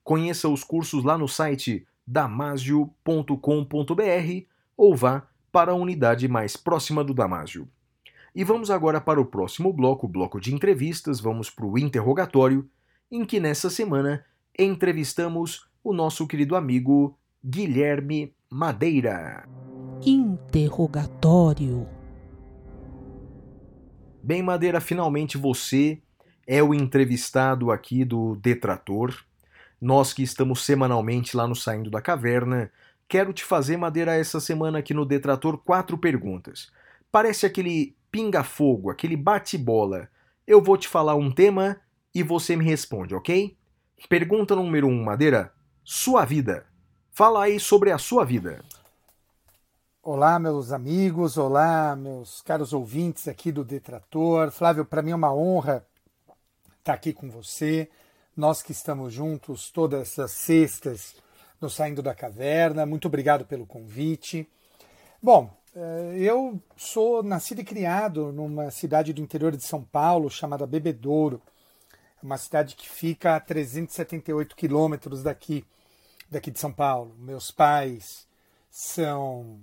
[0.05, 3.35] conheça os cursos lá no site damasio.com.br
[4.77, 7.67] ou vá para a unidade mais próxima do Damásio.
[8.35, 12.69] E vamos agora para o próximo bloco, o bloco de entrevistas, vamos para o interrogatório,
[13.11, 14.25] em que nessa semana
[14.59, 19.49] entrevistamos o nosso querido amigo Guilherme Madeira.
[20.05, 21.87] Interrogatório.
[24.23, 26.03] Bem, Madeira, finalmente você
[26.47, 29.15] é o entrevistado aqui do Detrator.
[29.81, 32.71] Nós que estamos semanalmente lá no Saindo da Caverna,
[33.09, 36.71] quero te fazer, Madeira, essa semana aqui no Detrator quatro perguntas.
[37.11, 40.09] Parece aquele pinga-fogo, aquele bate-bola.
[40.47, 41.81] Eu vou te falar um tema
[42.15, 43.57] e você me responde, ok?
[44.09, 45.53] Pergunta número um, Madeira.
[45.83, 46.67] Sua vida.
[47.11, 48.65] Fala aí sobre a sua vida.
[50.03, 54.51] Olá, meus amigos, olá, meus caros ouvintes aqui do Detrator.
[54.51, 55.87] Flávio, para mim é uma honra
[56.79, 57.89] estar aqui com você.
[58.37, 61.15] Nós que estamos juntos todas as sextas
[61.61, 62.85] no Saindo da Caverna.
[62.85, 64.51] Muito obrigado pelo convite.
[65.23, 70.67] Bom, eh, eu sou nascido e criado numa cidade do interior de São Paulo chamada
[70.67, 71.41] Bebedouro,
[72.21, 75.65] uma cidade que fica a 378 quilômetros daqui,
[76.29, 77.15] daqui de São Paulo.
[77.17, 78.27] Meus pais
[78.69, 79.61] são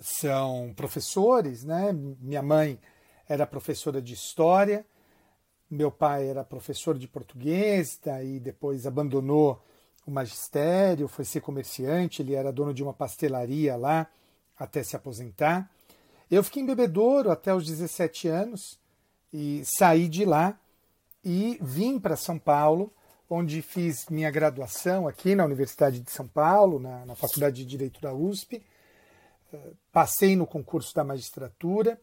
[0.00, 1.92] são professores, né?
[1.92, 2.80] Minha mãe
[3.28, 4.84] era professora de história,
[5.70, 9.62] meu pai era professor de português, daí depois abandonou
[10.06, 14.06] o magistério, foi ser comerciante, ele era dono de uma pastelaria lá
[14.58, 15.70] até se aposentar.
[16.30, 18.78] Eu fiquei em Bebedouro até os 17 anos
[19.32, 20.58] e saí de lá
[21.24, 22.92] e vim para São Paulo,
[23.28, 28.00] onde fiz minha graduação aqui na Universidade de São Paulo, na, na Faculdade de Direito
[28.00, 28.62] da USP.
[29.92, 32.00] Passei no concurso da magistratura,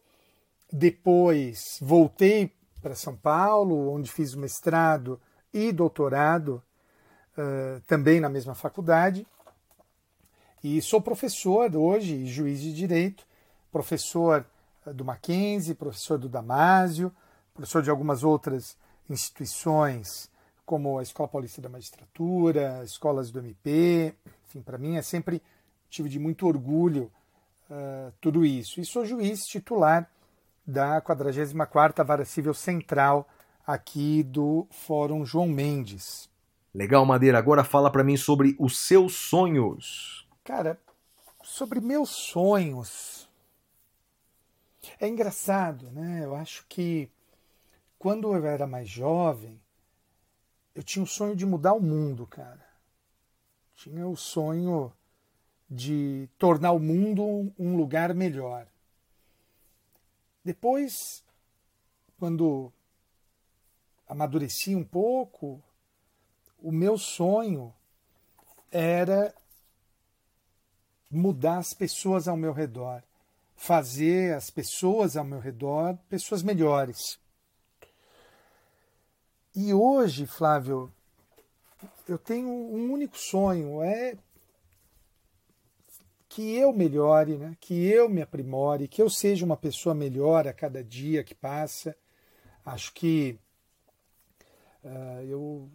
[0.72, 5.20] depois voltei para São Paulo, onde fiz o mestrado
[5.52, 6.62] e doutorado
[7.36, 9.26] uh, também na mesma faculdade.
[10.62, 13.24] E sou professor hoje juiz de direito,
[13.70, 14.44] professor
[14.86, 17.12] do Mackenzie, professor do Damásio,
[17.54, 18.76] professor de algumas outras
[19.08, 20.30] instituições,
[20.64, 24.14] como a Escola Paulista da Magistratura, escolas do MP.
[24.46, 25.42] Enfim, para mim é sempre
[25.86, 27.10] motivo de muito orgulho
[27.70, 28.80] uh, tudo isso.
[28.80, 30.10] E sou juiz titular
[30.68, 33.26] da 44ª Vara Civil Central
[33.66, 36.28] aqui do Fórum João Mendes.
[36.74, 37.38] Legal, Madeira.
[37.38, 40.28] Agora fala para mim sobre os seus sonhos.
[40.44, 40.78] Cara,
[41.42, 43.26] sobre meus sonhos.
[45.00, 46.20] É engraçado, né?
[46.22, 47.10] Eu acho que
[47.98, 49.58] quando eu era mais jovem,
[50.74, 52.66] eu tinha o sonho de mudar o mundo, cara.
[53.74, 54.92] Tinha o sonho
[55.70, 58.66] de tornar o mundo um lugar melhor.
[60.48, 61.22] Depois,
[62.18, 62.72] quando
[64.08, 65.62] amadureci um pouco,
[66.58, 67.70] o meu sonho
[68.70, 69.34] era
[71.10, 73.02] mudar as pessoas ao meu redor,
[73.56, 77.18] fazer as pessoas ao meu redor pessoas melhores.
[79.54, 80.90] E hoje, Flávio,
[82.08, 84.16] eu tenho um único sonho, é
[86.38, 87.56] que eu melhore, né?
[87.58, 91.96] que eu me aprimore, que eu seja uma pessoa melhor a cada dia que passa.
[92.64, 93.36] Acho que
[94.84, 95.68] uh, eu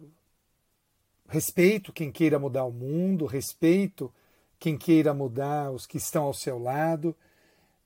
[1.28, 4.10] respeito quem queira mudar o mundo, respeito
[4.58, 7.14] quem queira mudar os que estão ao seu lado.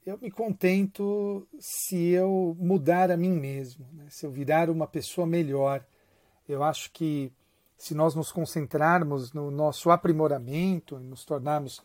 [0.07, 4.07] Eu me contento se eu mudar a mim mesmo, né?
[4.09, 5.85] se eu virar uma pessoa melhor.
[6.49, 7.33] Eu acho que
[7.77, 11.83] se nós nos concentrarmos no nosso aprimoramento, nos tornarmos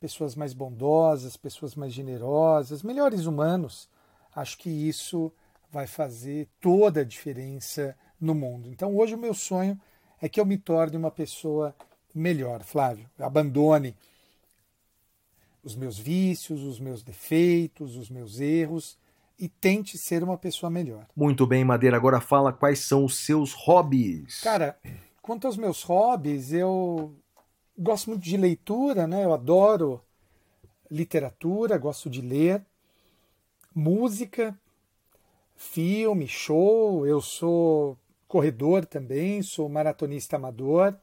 [0.00, 3.88] pessoas mais bondosas, pessoas mais generosas, melhores humanos,
[4.34, 5.32] acho que isso
[5.70, 8.68] vai fazer toda a diferença no mundo.
[8.68, 9.80] Então hoje o meu sonho
[10.20, 11.74] é que eu me torne uma pessoa
[12.14, 13.08] melhor, Flávio.
[13.18, 13.94] Abandone
[15.62, 18.96] os meus vícios, os meus defeitos, os meus erros
[19.38, 21.06] e tente ser uma pessoa melhor.
[21.14, 21.96] Muito bem, Madeira.
[21.96, 24.40] Agora fala quais são os seus hobbies.
[24.40, 24.78] Cara,
[25.20, 27.14] quanto aos meus hobbies, eu
[27.78, 29.24] gosto muito de leitura, né?
[29.24, 30.02] Eu adoro
[30.90, 32.62] literatura, gosto de ler.
[33.74, 34.58] música,
[35.56, 37.06] filme, show.
[37.06, 40.94] Eu sou corredor também, sou maratonista amador.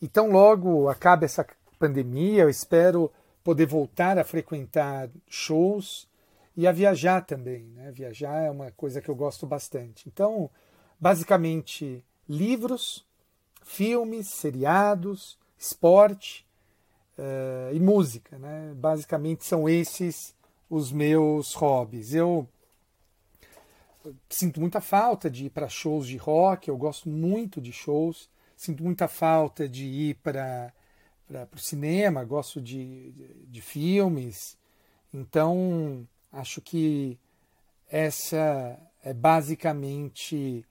[0.00, 1.46] Então, logo acaba essa
[1.78, 3.10] pandemia, eu espero
[3.42, 6.08] poder voltar a frequentar shows
[6.56, 7.64] e a viajar também.
[7.74, 7.90] Né?
[7.92, 10.08] Viajar é uma coisa que eu gosto bastante.
[10.08, 10.50] Então,
[11.00, 13.06] basicamente, livros,
[13.64, 16.44] filmes, seriados, esporte
[17.16, 18.38] uh, e música.
[18.38, 18.72] Né?
[18.76, 20.34] Basicamente, são esses
[20.68, 22.14] os meus hobbies.
[22.14, 22.48] Eu
[24.28, 28.82] sinto muita falta de ir para shows de rock, eu gosto muito de shows, sinto
[28.82, 30.72] muita falta de ir para
[31.54, 34.56] o cinema, gosto de, de, de, filmes.
[35.14, 37.18] Então, acho que
[37.88, 40.64] essa é basicamente.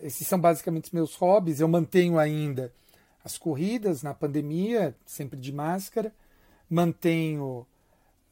[0.00, 1.60] Esses são basicamente meus hobbies.
[1.60, 2.72] Eu mantenho ainda
[3.24, 6.14] as corridas na pandemia, sempre de máscara.
[6.68, 7.66] Mantenho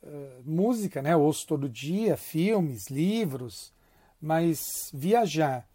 [0.03, 1.17] uh, música, né?
[1.17, 3.73] ouço todo dia, filmes, livros
[4.21, 5.69] mas viajar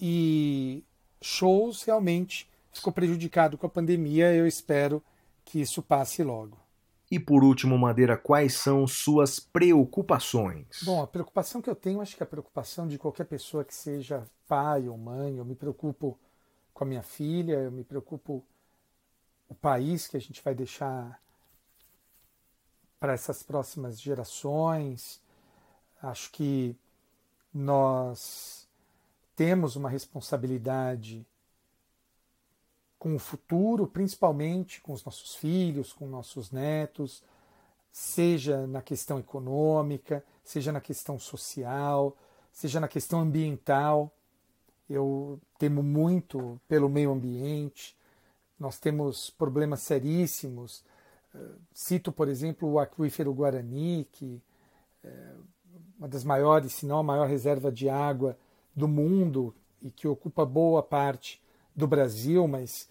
[0.00, 0.82] e
[1.20, 4.34] shows realmente ficou prejudicado com a pandemia.
[4.34, 5.02] Eu espero
[5.44, 6.58] que isso passe logo.
[7.10, 10.66] E por último, Madeira, quais são suas preocupações?
[10.82, 13.74] Bom, a preocupação que eu tenho, acho que é a preocupação de qualquer pessoa que
[13.74, 15.36] seja pai ou mãe.
[15.36, 16.18] Eu me preocupo
[16.74, 18.44] com a minha filha, eu me preocupo
[19.48, 21.22] o país que a gente vai deixar
[22.98, 25.22] para essas próximas gerações.
[26.02, 26.76] Acho que
[27.52, 28.66] nós
[29.36, 31.24] temos uma responsabilidade
[32.98, 37.22] com o futuro, principalmente com os nossos filhos, com nossos netos,
[37.92, 42.16] seja na questão econômica, seja na questão social,
[42.50, 44.10] seja na questão ambiental.
[44.88, 47.96] Eu temo muito pelo meio ambiente.
[48.60, 50.84] Nós temos problemas seríssimos.
[51.72, 54.42] Cito, por exemplo, o aquífero Guarani, que
[55.02, 55.34] eh,
[55.98, 58.36] uma das maiores, se não a maior reserva de água
[58.76, 61.42] do mundo e que ocupa boa parte
[61.74, 62.86] do Brasil, mas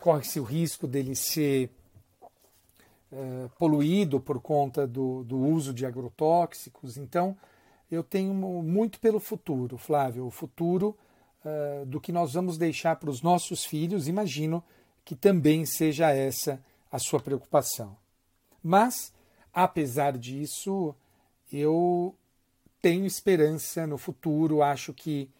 [0.00, 1.70] corre-se o risco dele ser
[3.12, 6.96] é, poluído por conta do, do uso de agrotóxicos.
[6.96, 7.36] Então,
[7.90, 10.96] eu tenho muito pelo futuro, Flávio, o futuro
[11.46, 14.08] uh, do que nós vamos deixar para os nossos filhos.
[14.08, 14.62] Imagino
[15.04, 17.96] que também seja essa a sua preocupação.
[18.62, 19.12] Mas,
[19.52, 20.94] apesar disso,
[21.52, 22.14] eu
[22.80, 25.30] tenho esperança no futuro, acho que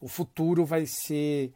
[0.00, 1.52] o futuro vai ser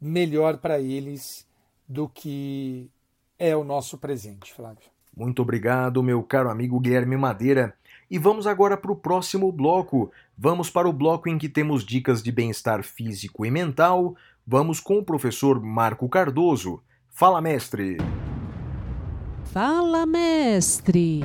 [0.00, 1.46] melhor para eles
[1.86, 2.90] do que
[3.38, 4.90] é o nosso presente, Flávio.
[5.16, 7.74] Muito obrigado, meu caro amigo Guilherme Madeira.
[8.12, 10.12] E vamos agora para o próximo bloco.
[10.36, 14.14] Vamos para o bloco em que temos dicas de bem-estar físico e mental.
[14.46, 16.82] Vamos com o professor Marco Cardoso.
[17.08, 17.96] Fala, mestre!
[19.44, 21.24] Fala, mestre!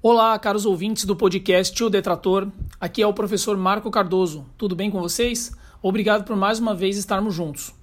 [0.00, 2.48] Olá, caros ouvintes do podcast O Detrator.
[2.80, 4.46] Aqui é o professor Marco Cardoso.
[4.56, 5.52] Tudo bem com vocês?
[5.82, 7.74] Obrigado por mais uma vez estarmos juntos.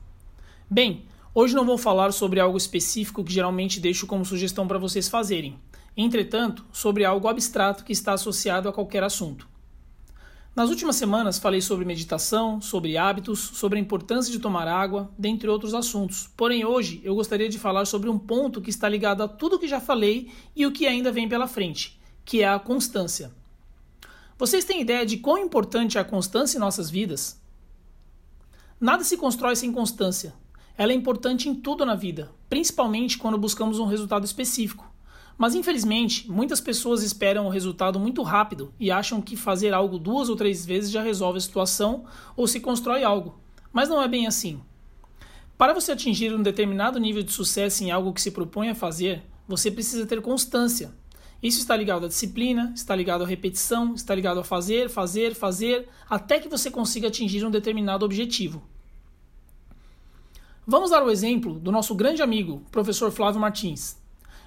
[0.70, 5.08] Bem, hoje não vou falar sobre algo específico que geralmente deixo como sugestão para vocês
[5.08, 5.60] fazerem.
[5.96, 9.48] Entretanto, sobre algo abstrato que está associado a qualquer assunto.
[10.56, 15.50] Nas últimas semanas falei sobre meditação, sobre hábitos, sobre a importância de tomar água, dentre
[15.50, 16.30] outros assuntos.
[16.36, 19.68] Porém, hoje eu gostaria de falar sobre um ponto que está ligado a tudo que
[19.68, 23.32] já falei e o que ainda vem pela frente que é a constância.
[24.38, 27.40] Vocês têm ideia de quão importante é a constância em nossas vidas?
[28.86, 30.36] Nada se constrói sem constância.
[30.78, 34.88] Ela é importante em tudo na vida, principalmente quando buscamos um resultado específico.
[35.36, 40.30] Mas infelizmente, muitas pessoas esperam o resultado muito rápido e acham que fazer algo duas
[40.30, 42.06] ou três vezes já resolve a situação
[42.38, 43.42] ou se constrói algo.
[43.74, 44.62] Mas não é bem assim.
[45.58, 49.24] Para você atingir um determinado nível de sucesso em algo que se propõe a fazer,
[49.48, 50.94] você precisa ter constância,
[51.42, 55.90] isso está ligado à disciplina, está ligado à repetição, está ligado a fazer, fazer, fazer,
[56.08, 58.62] até que você consiga atingir um determinado objetivo.
[60.68, 63.98] Vamos dar o exemplo do nosso grande amigo, professor Flávio Martins.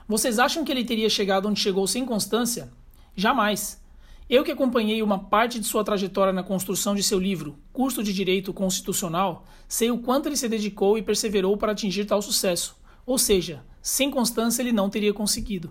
[0.09, 2.73] Vocês acham que ele teria chegado onde chegou sem constância?
[3.15, 3.81] Jamais.
[4.29, 8.13] Eu que acompanhei uma parte de sua trajetória na construção de seu livro, Curso de
[8.13, 12.77] Direito Constitucional, sei o quanto ele se dedicou e perseverou para atingir tal sucesso.
[13.07, 15.71] Ou seja, sem constância ele não teria conseguido.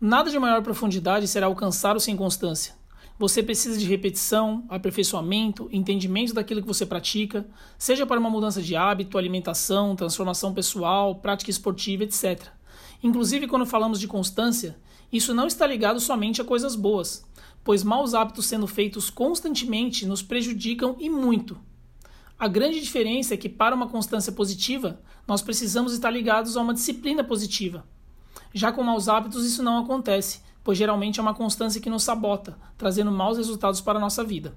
[0.00, 2.74] Nada de maior profundidade será alcançado sem constância.
[3.20, 7.46] Você precisa de repetição, aperfeiçoamento, entendimento daquilo que você pratica,
[7.76, 12.46] seja para uma mudança de hábito, alimentação, transformação pessoal, prática esportiva, etc.
[13.02, 14.78] Inclusive, quando falamos de constância,
[15.12, 17.22] isso não está ligado somente a coisas boas,
[17.62, 21.60] pois maus hábitos sendo feitos constantemente nos prejudicam e muito.
[22.38, 24.98] A grande diferença é que, para uma constância positiva,
[25.28, 27.84] nós precisamos estar ligados a uma disciplina positiva.
[28.54, 30.40] Já com maus hábitos, isso não acontece,
[30.70, 34.54] pois geralmente é uma constância que nos sabota, trazendo maus resultados para a nossa vida.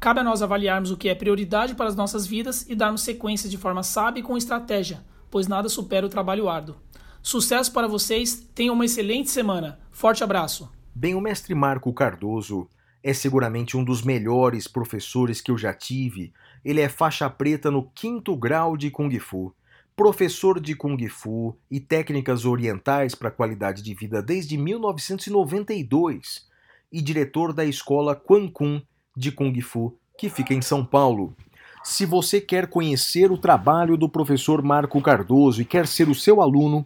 [0.00, 3.46] Cabe a nós avaliarmos o que é prioridade para as nossas vidas e darmos sequência
[3.46, 6.76] de forma sábia e com estratégia, pois nada supera o trabalho árduo.
[7.22, 9.78] Sucesso para vocês, tenham uma excelente semana.
[9.92, 10.72] Forte abraço.
[10.94, 12.66] Bem, o mestre Marco Cardoso
[13.02, 16.32] é seguramente um dos melhores professores que eu já tive.
[16.64, 19.54] Ele é faixa preta no quinto grau de Kung Fu,
[19.96, 26.48] professor de Kung Fu e técnicas orientais para a qualidade de vida desde 1992
[26.92, 28.82] e diretor da escola Quan Kun
[29.16, 31.36] de Kung Fu, que fica em São Paulo.
[31.84, 36.42] Se você quer conhecer o trabalho do professor Marco Cardoso e quer ser o seu
[36.42, 36.84] aluno,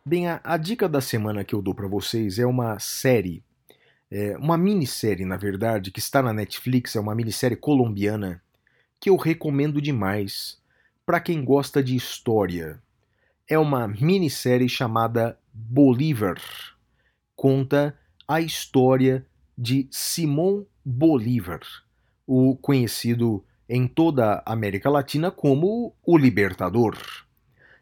[0.08, 3.44] Bem, a, a, dica da semana que eu dou para vocês é uma série,
[4.12, 8.40] é, uma minissérie, na verdade, que está na Netflix, é uma minissérie colombiana
[9.00, 10.62] que eu recomendo demais
[11.08, 12.80] para quem gosta de história.
[13.50, 16.40] É uma minissérie chamada Bolívar.
[17.36, 17.98] Conta
[18.28, 19.26] a história
[19.58, 21.62] de Simón Bolívar,
[22.28, 27.25] o conhecido em toda a América Latina como o Libertador.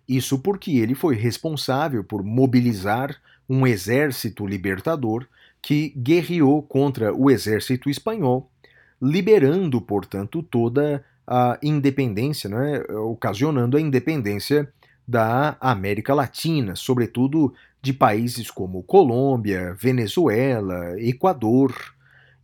[0.08, 3.16] Isso porque ele foi responsável por mobilizar
[3.48, 5.26] um exército libertador
[5.62, 8.50] que guerreou contra o exército espanhol,
[9.02, 14.72] liberando, portanto, toda a independência, né, ocasionando a independência
[15.08, 21.74] da América Latina, sobretudo de países como Colômbia, Venezuela, Equador.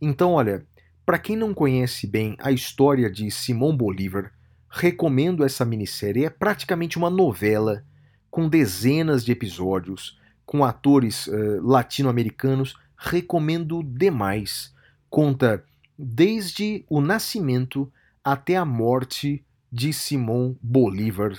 [0.00, 0.64] Então, olha,
[1.04, 4.30] para quem não conhece bem a história de Simão Bolívar,
[4.70, 6.24] recomendo essa minissérie.
[6.24, 7.84] É praticamente uma novela
[8.30, 12.76] com dezenas de episódios, com atores uh, latino-americanos.
[12.96, 14.72] Recomendo demais.
[15.10, 15.64] Conta
[15.98, 17.92] desde o nascimento
[18.24, 21.32] até a morte de Simão Bolívar.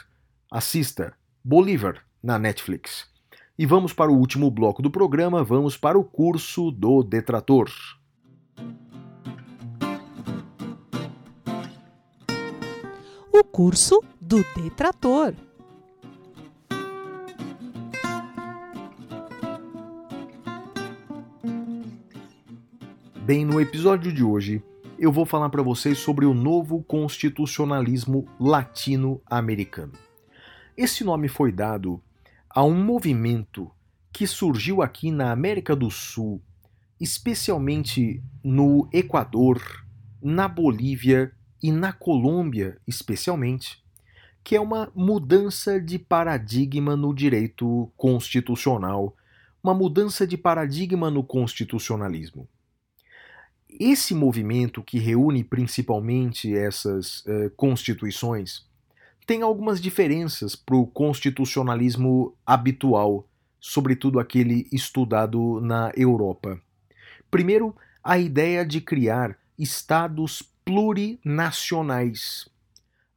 [0.51, 1.13] Assista
[1.43, 3.09] Bolívar na Netflix.
[3.57, 7.69] E vamos para o último bloco do programa, vamos para o curso do detrator.
[13.51, 15.33] Curso do detrator.
[23.25, 24.63] Bem, no episódio de hoje
[24.97, 29.93] eu vou falar para vocês sobre o novo constitucionalismo latino-americano.
[30.77, 32.01] Esse nome foi dado
[32.49, 33.69] a um movimento
[34.13, 36.41] que surgiu aqui na América do Sul,
[36.99, 39.61] especialmente no Equador,
[40.21, 43.81] na Bolívia e na Colômbia, especialmente,
[44.43, 49.15] que é uma mudança de paradigma no direito constitucional,
[49.63, 52.47] uma mudança de paradigma no constitucionalismo.
[53.69, 58.65] Esse movimento, que reúne principalmente essas uh, constituições,
[59.25, 63.27] tem algumas diferenças para o constitucionalismo habitual,
[63.59, 66.59] sobretudo aquele estudado na Europa.
[67.29, 70.41] Primeiro, a ideia de criar estados
[70.71, 72.47] plurinacionais.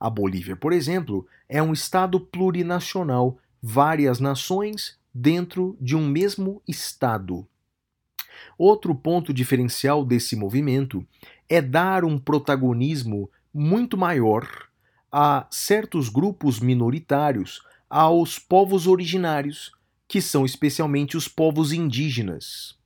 [0.01, 7.47] A Bolívia, por exemplo, é um estado plurinacional, várias nações dentro de um mesmo estado.
[8.59, 11.07] Outro ponto diferencial desse movimento
[11.49, 14.49] é dar um protagonismo muito maior
[15.13, 19.71] a certos grupos minoritários, aos povos originários,
[20.09, 22.77] que são especialmente os povos indígenas.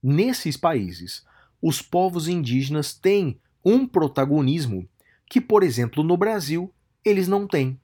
[0.00, 1.26] Nesses países,
[1.60, 4.88] os povos indígenas têm um protagonismo
[5.28, 6.72] que, por exemplo, no Brasil,
[7.04, 7.80] eles não têm.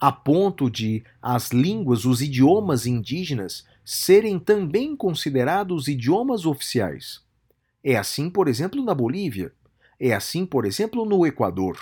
[0.00, 7.22] A ponto de as línguas, os idiomas indígenas serem também considerados idiomas oficiais.
[7.84, 9.52] É assim, por exemplo, na Bolívia.
[9.98, 11.78] É assim, por exemplo, no Equador.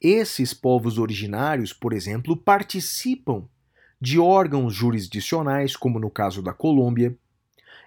[0.00, 3.46] Esses povos originários, por exemplo, participam
[4.00, 7.14] de órgãos jurisdicionais, como no caso da Colômbia.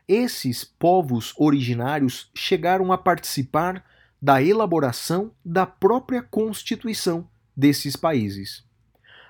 [0.08, 3.84] Esses povos originários chegaram a participar
[4.22, 8.66] da elaboração da própria Constituição desses países.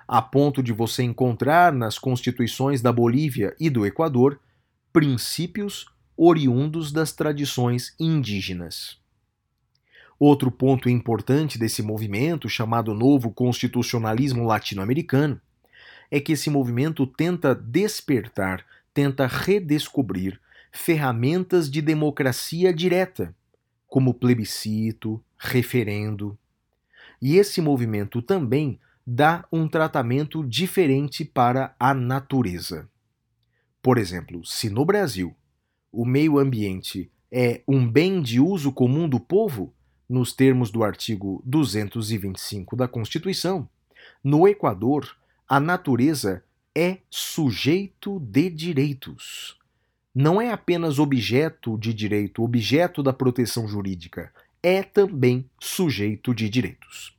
[0.07, 4.39] a ponto de você encontrar nas constituições da Bolívia e do Equador
[4.93, 5.85] princípios
[6.15, 8.97] oriundos das tradições indígenas.
[10.17, 15.39] Outro ponto importante desse movimento, chamado Novo Constitucionalismo Latino-Americano,
[16.09, 20.39] é que esse movimento tenta despertar, tenta redescobrir
[20.71, 23.35] ferramentas de democracia direta,
[23.87, 26.37] como plebiscito, referendo.
[27.21, 32.89] E esse movimento também dá um tratamento diferente para a natureza.
[33.81, 35.33] Por exemplo, se no Brasil
[35.91, 39.73] o meio ambiente é um bem de uso comum do povo,
[40.09, 43.69] nos termos do artigo 225 da Constituição,
[44.23, 45.17] no Equador,
[45.47, 46.43] a natureza
[46.75, 49.57] é sujeito de direitos.
[50.19, 57.15] Não é apenas objeto de direito, objeto da proteção jurídica, é também sujeito de direitos.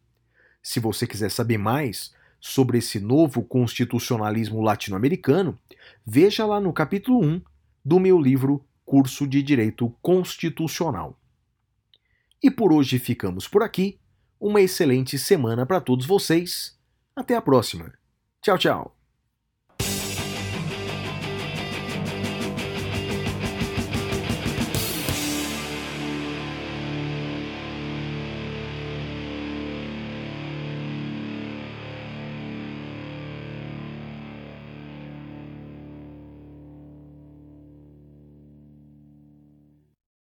[0.60, 5.56] Se você quiser saber mais sobre esse novo constitucionalismo latino-americano,
[6.04, 7.40] veja lá no capítulo 1
[7.84, 11.16] do meu livro Curso de Direito Constitucional.
[12.42, 14.00] E por hoje ficamos por aqui.
[14.40, 16.76] Uma excelente semana para todos vocês.
[17.14, 17.92] Até a próxima.
[18.42, 18.97] Tchau, tchau.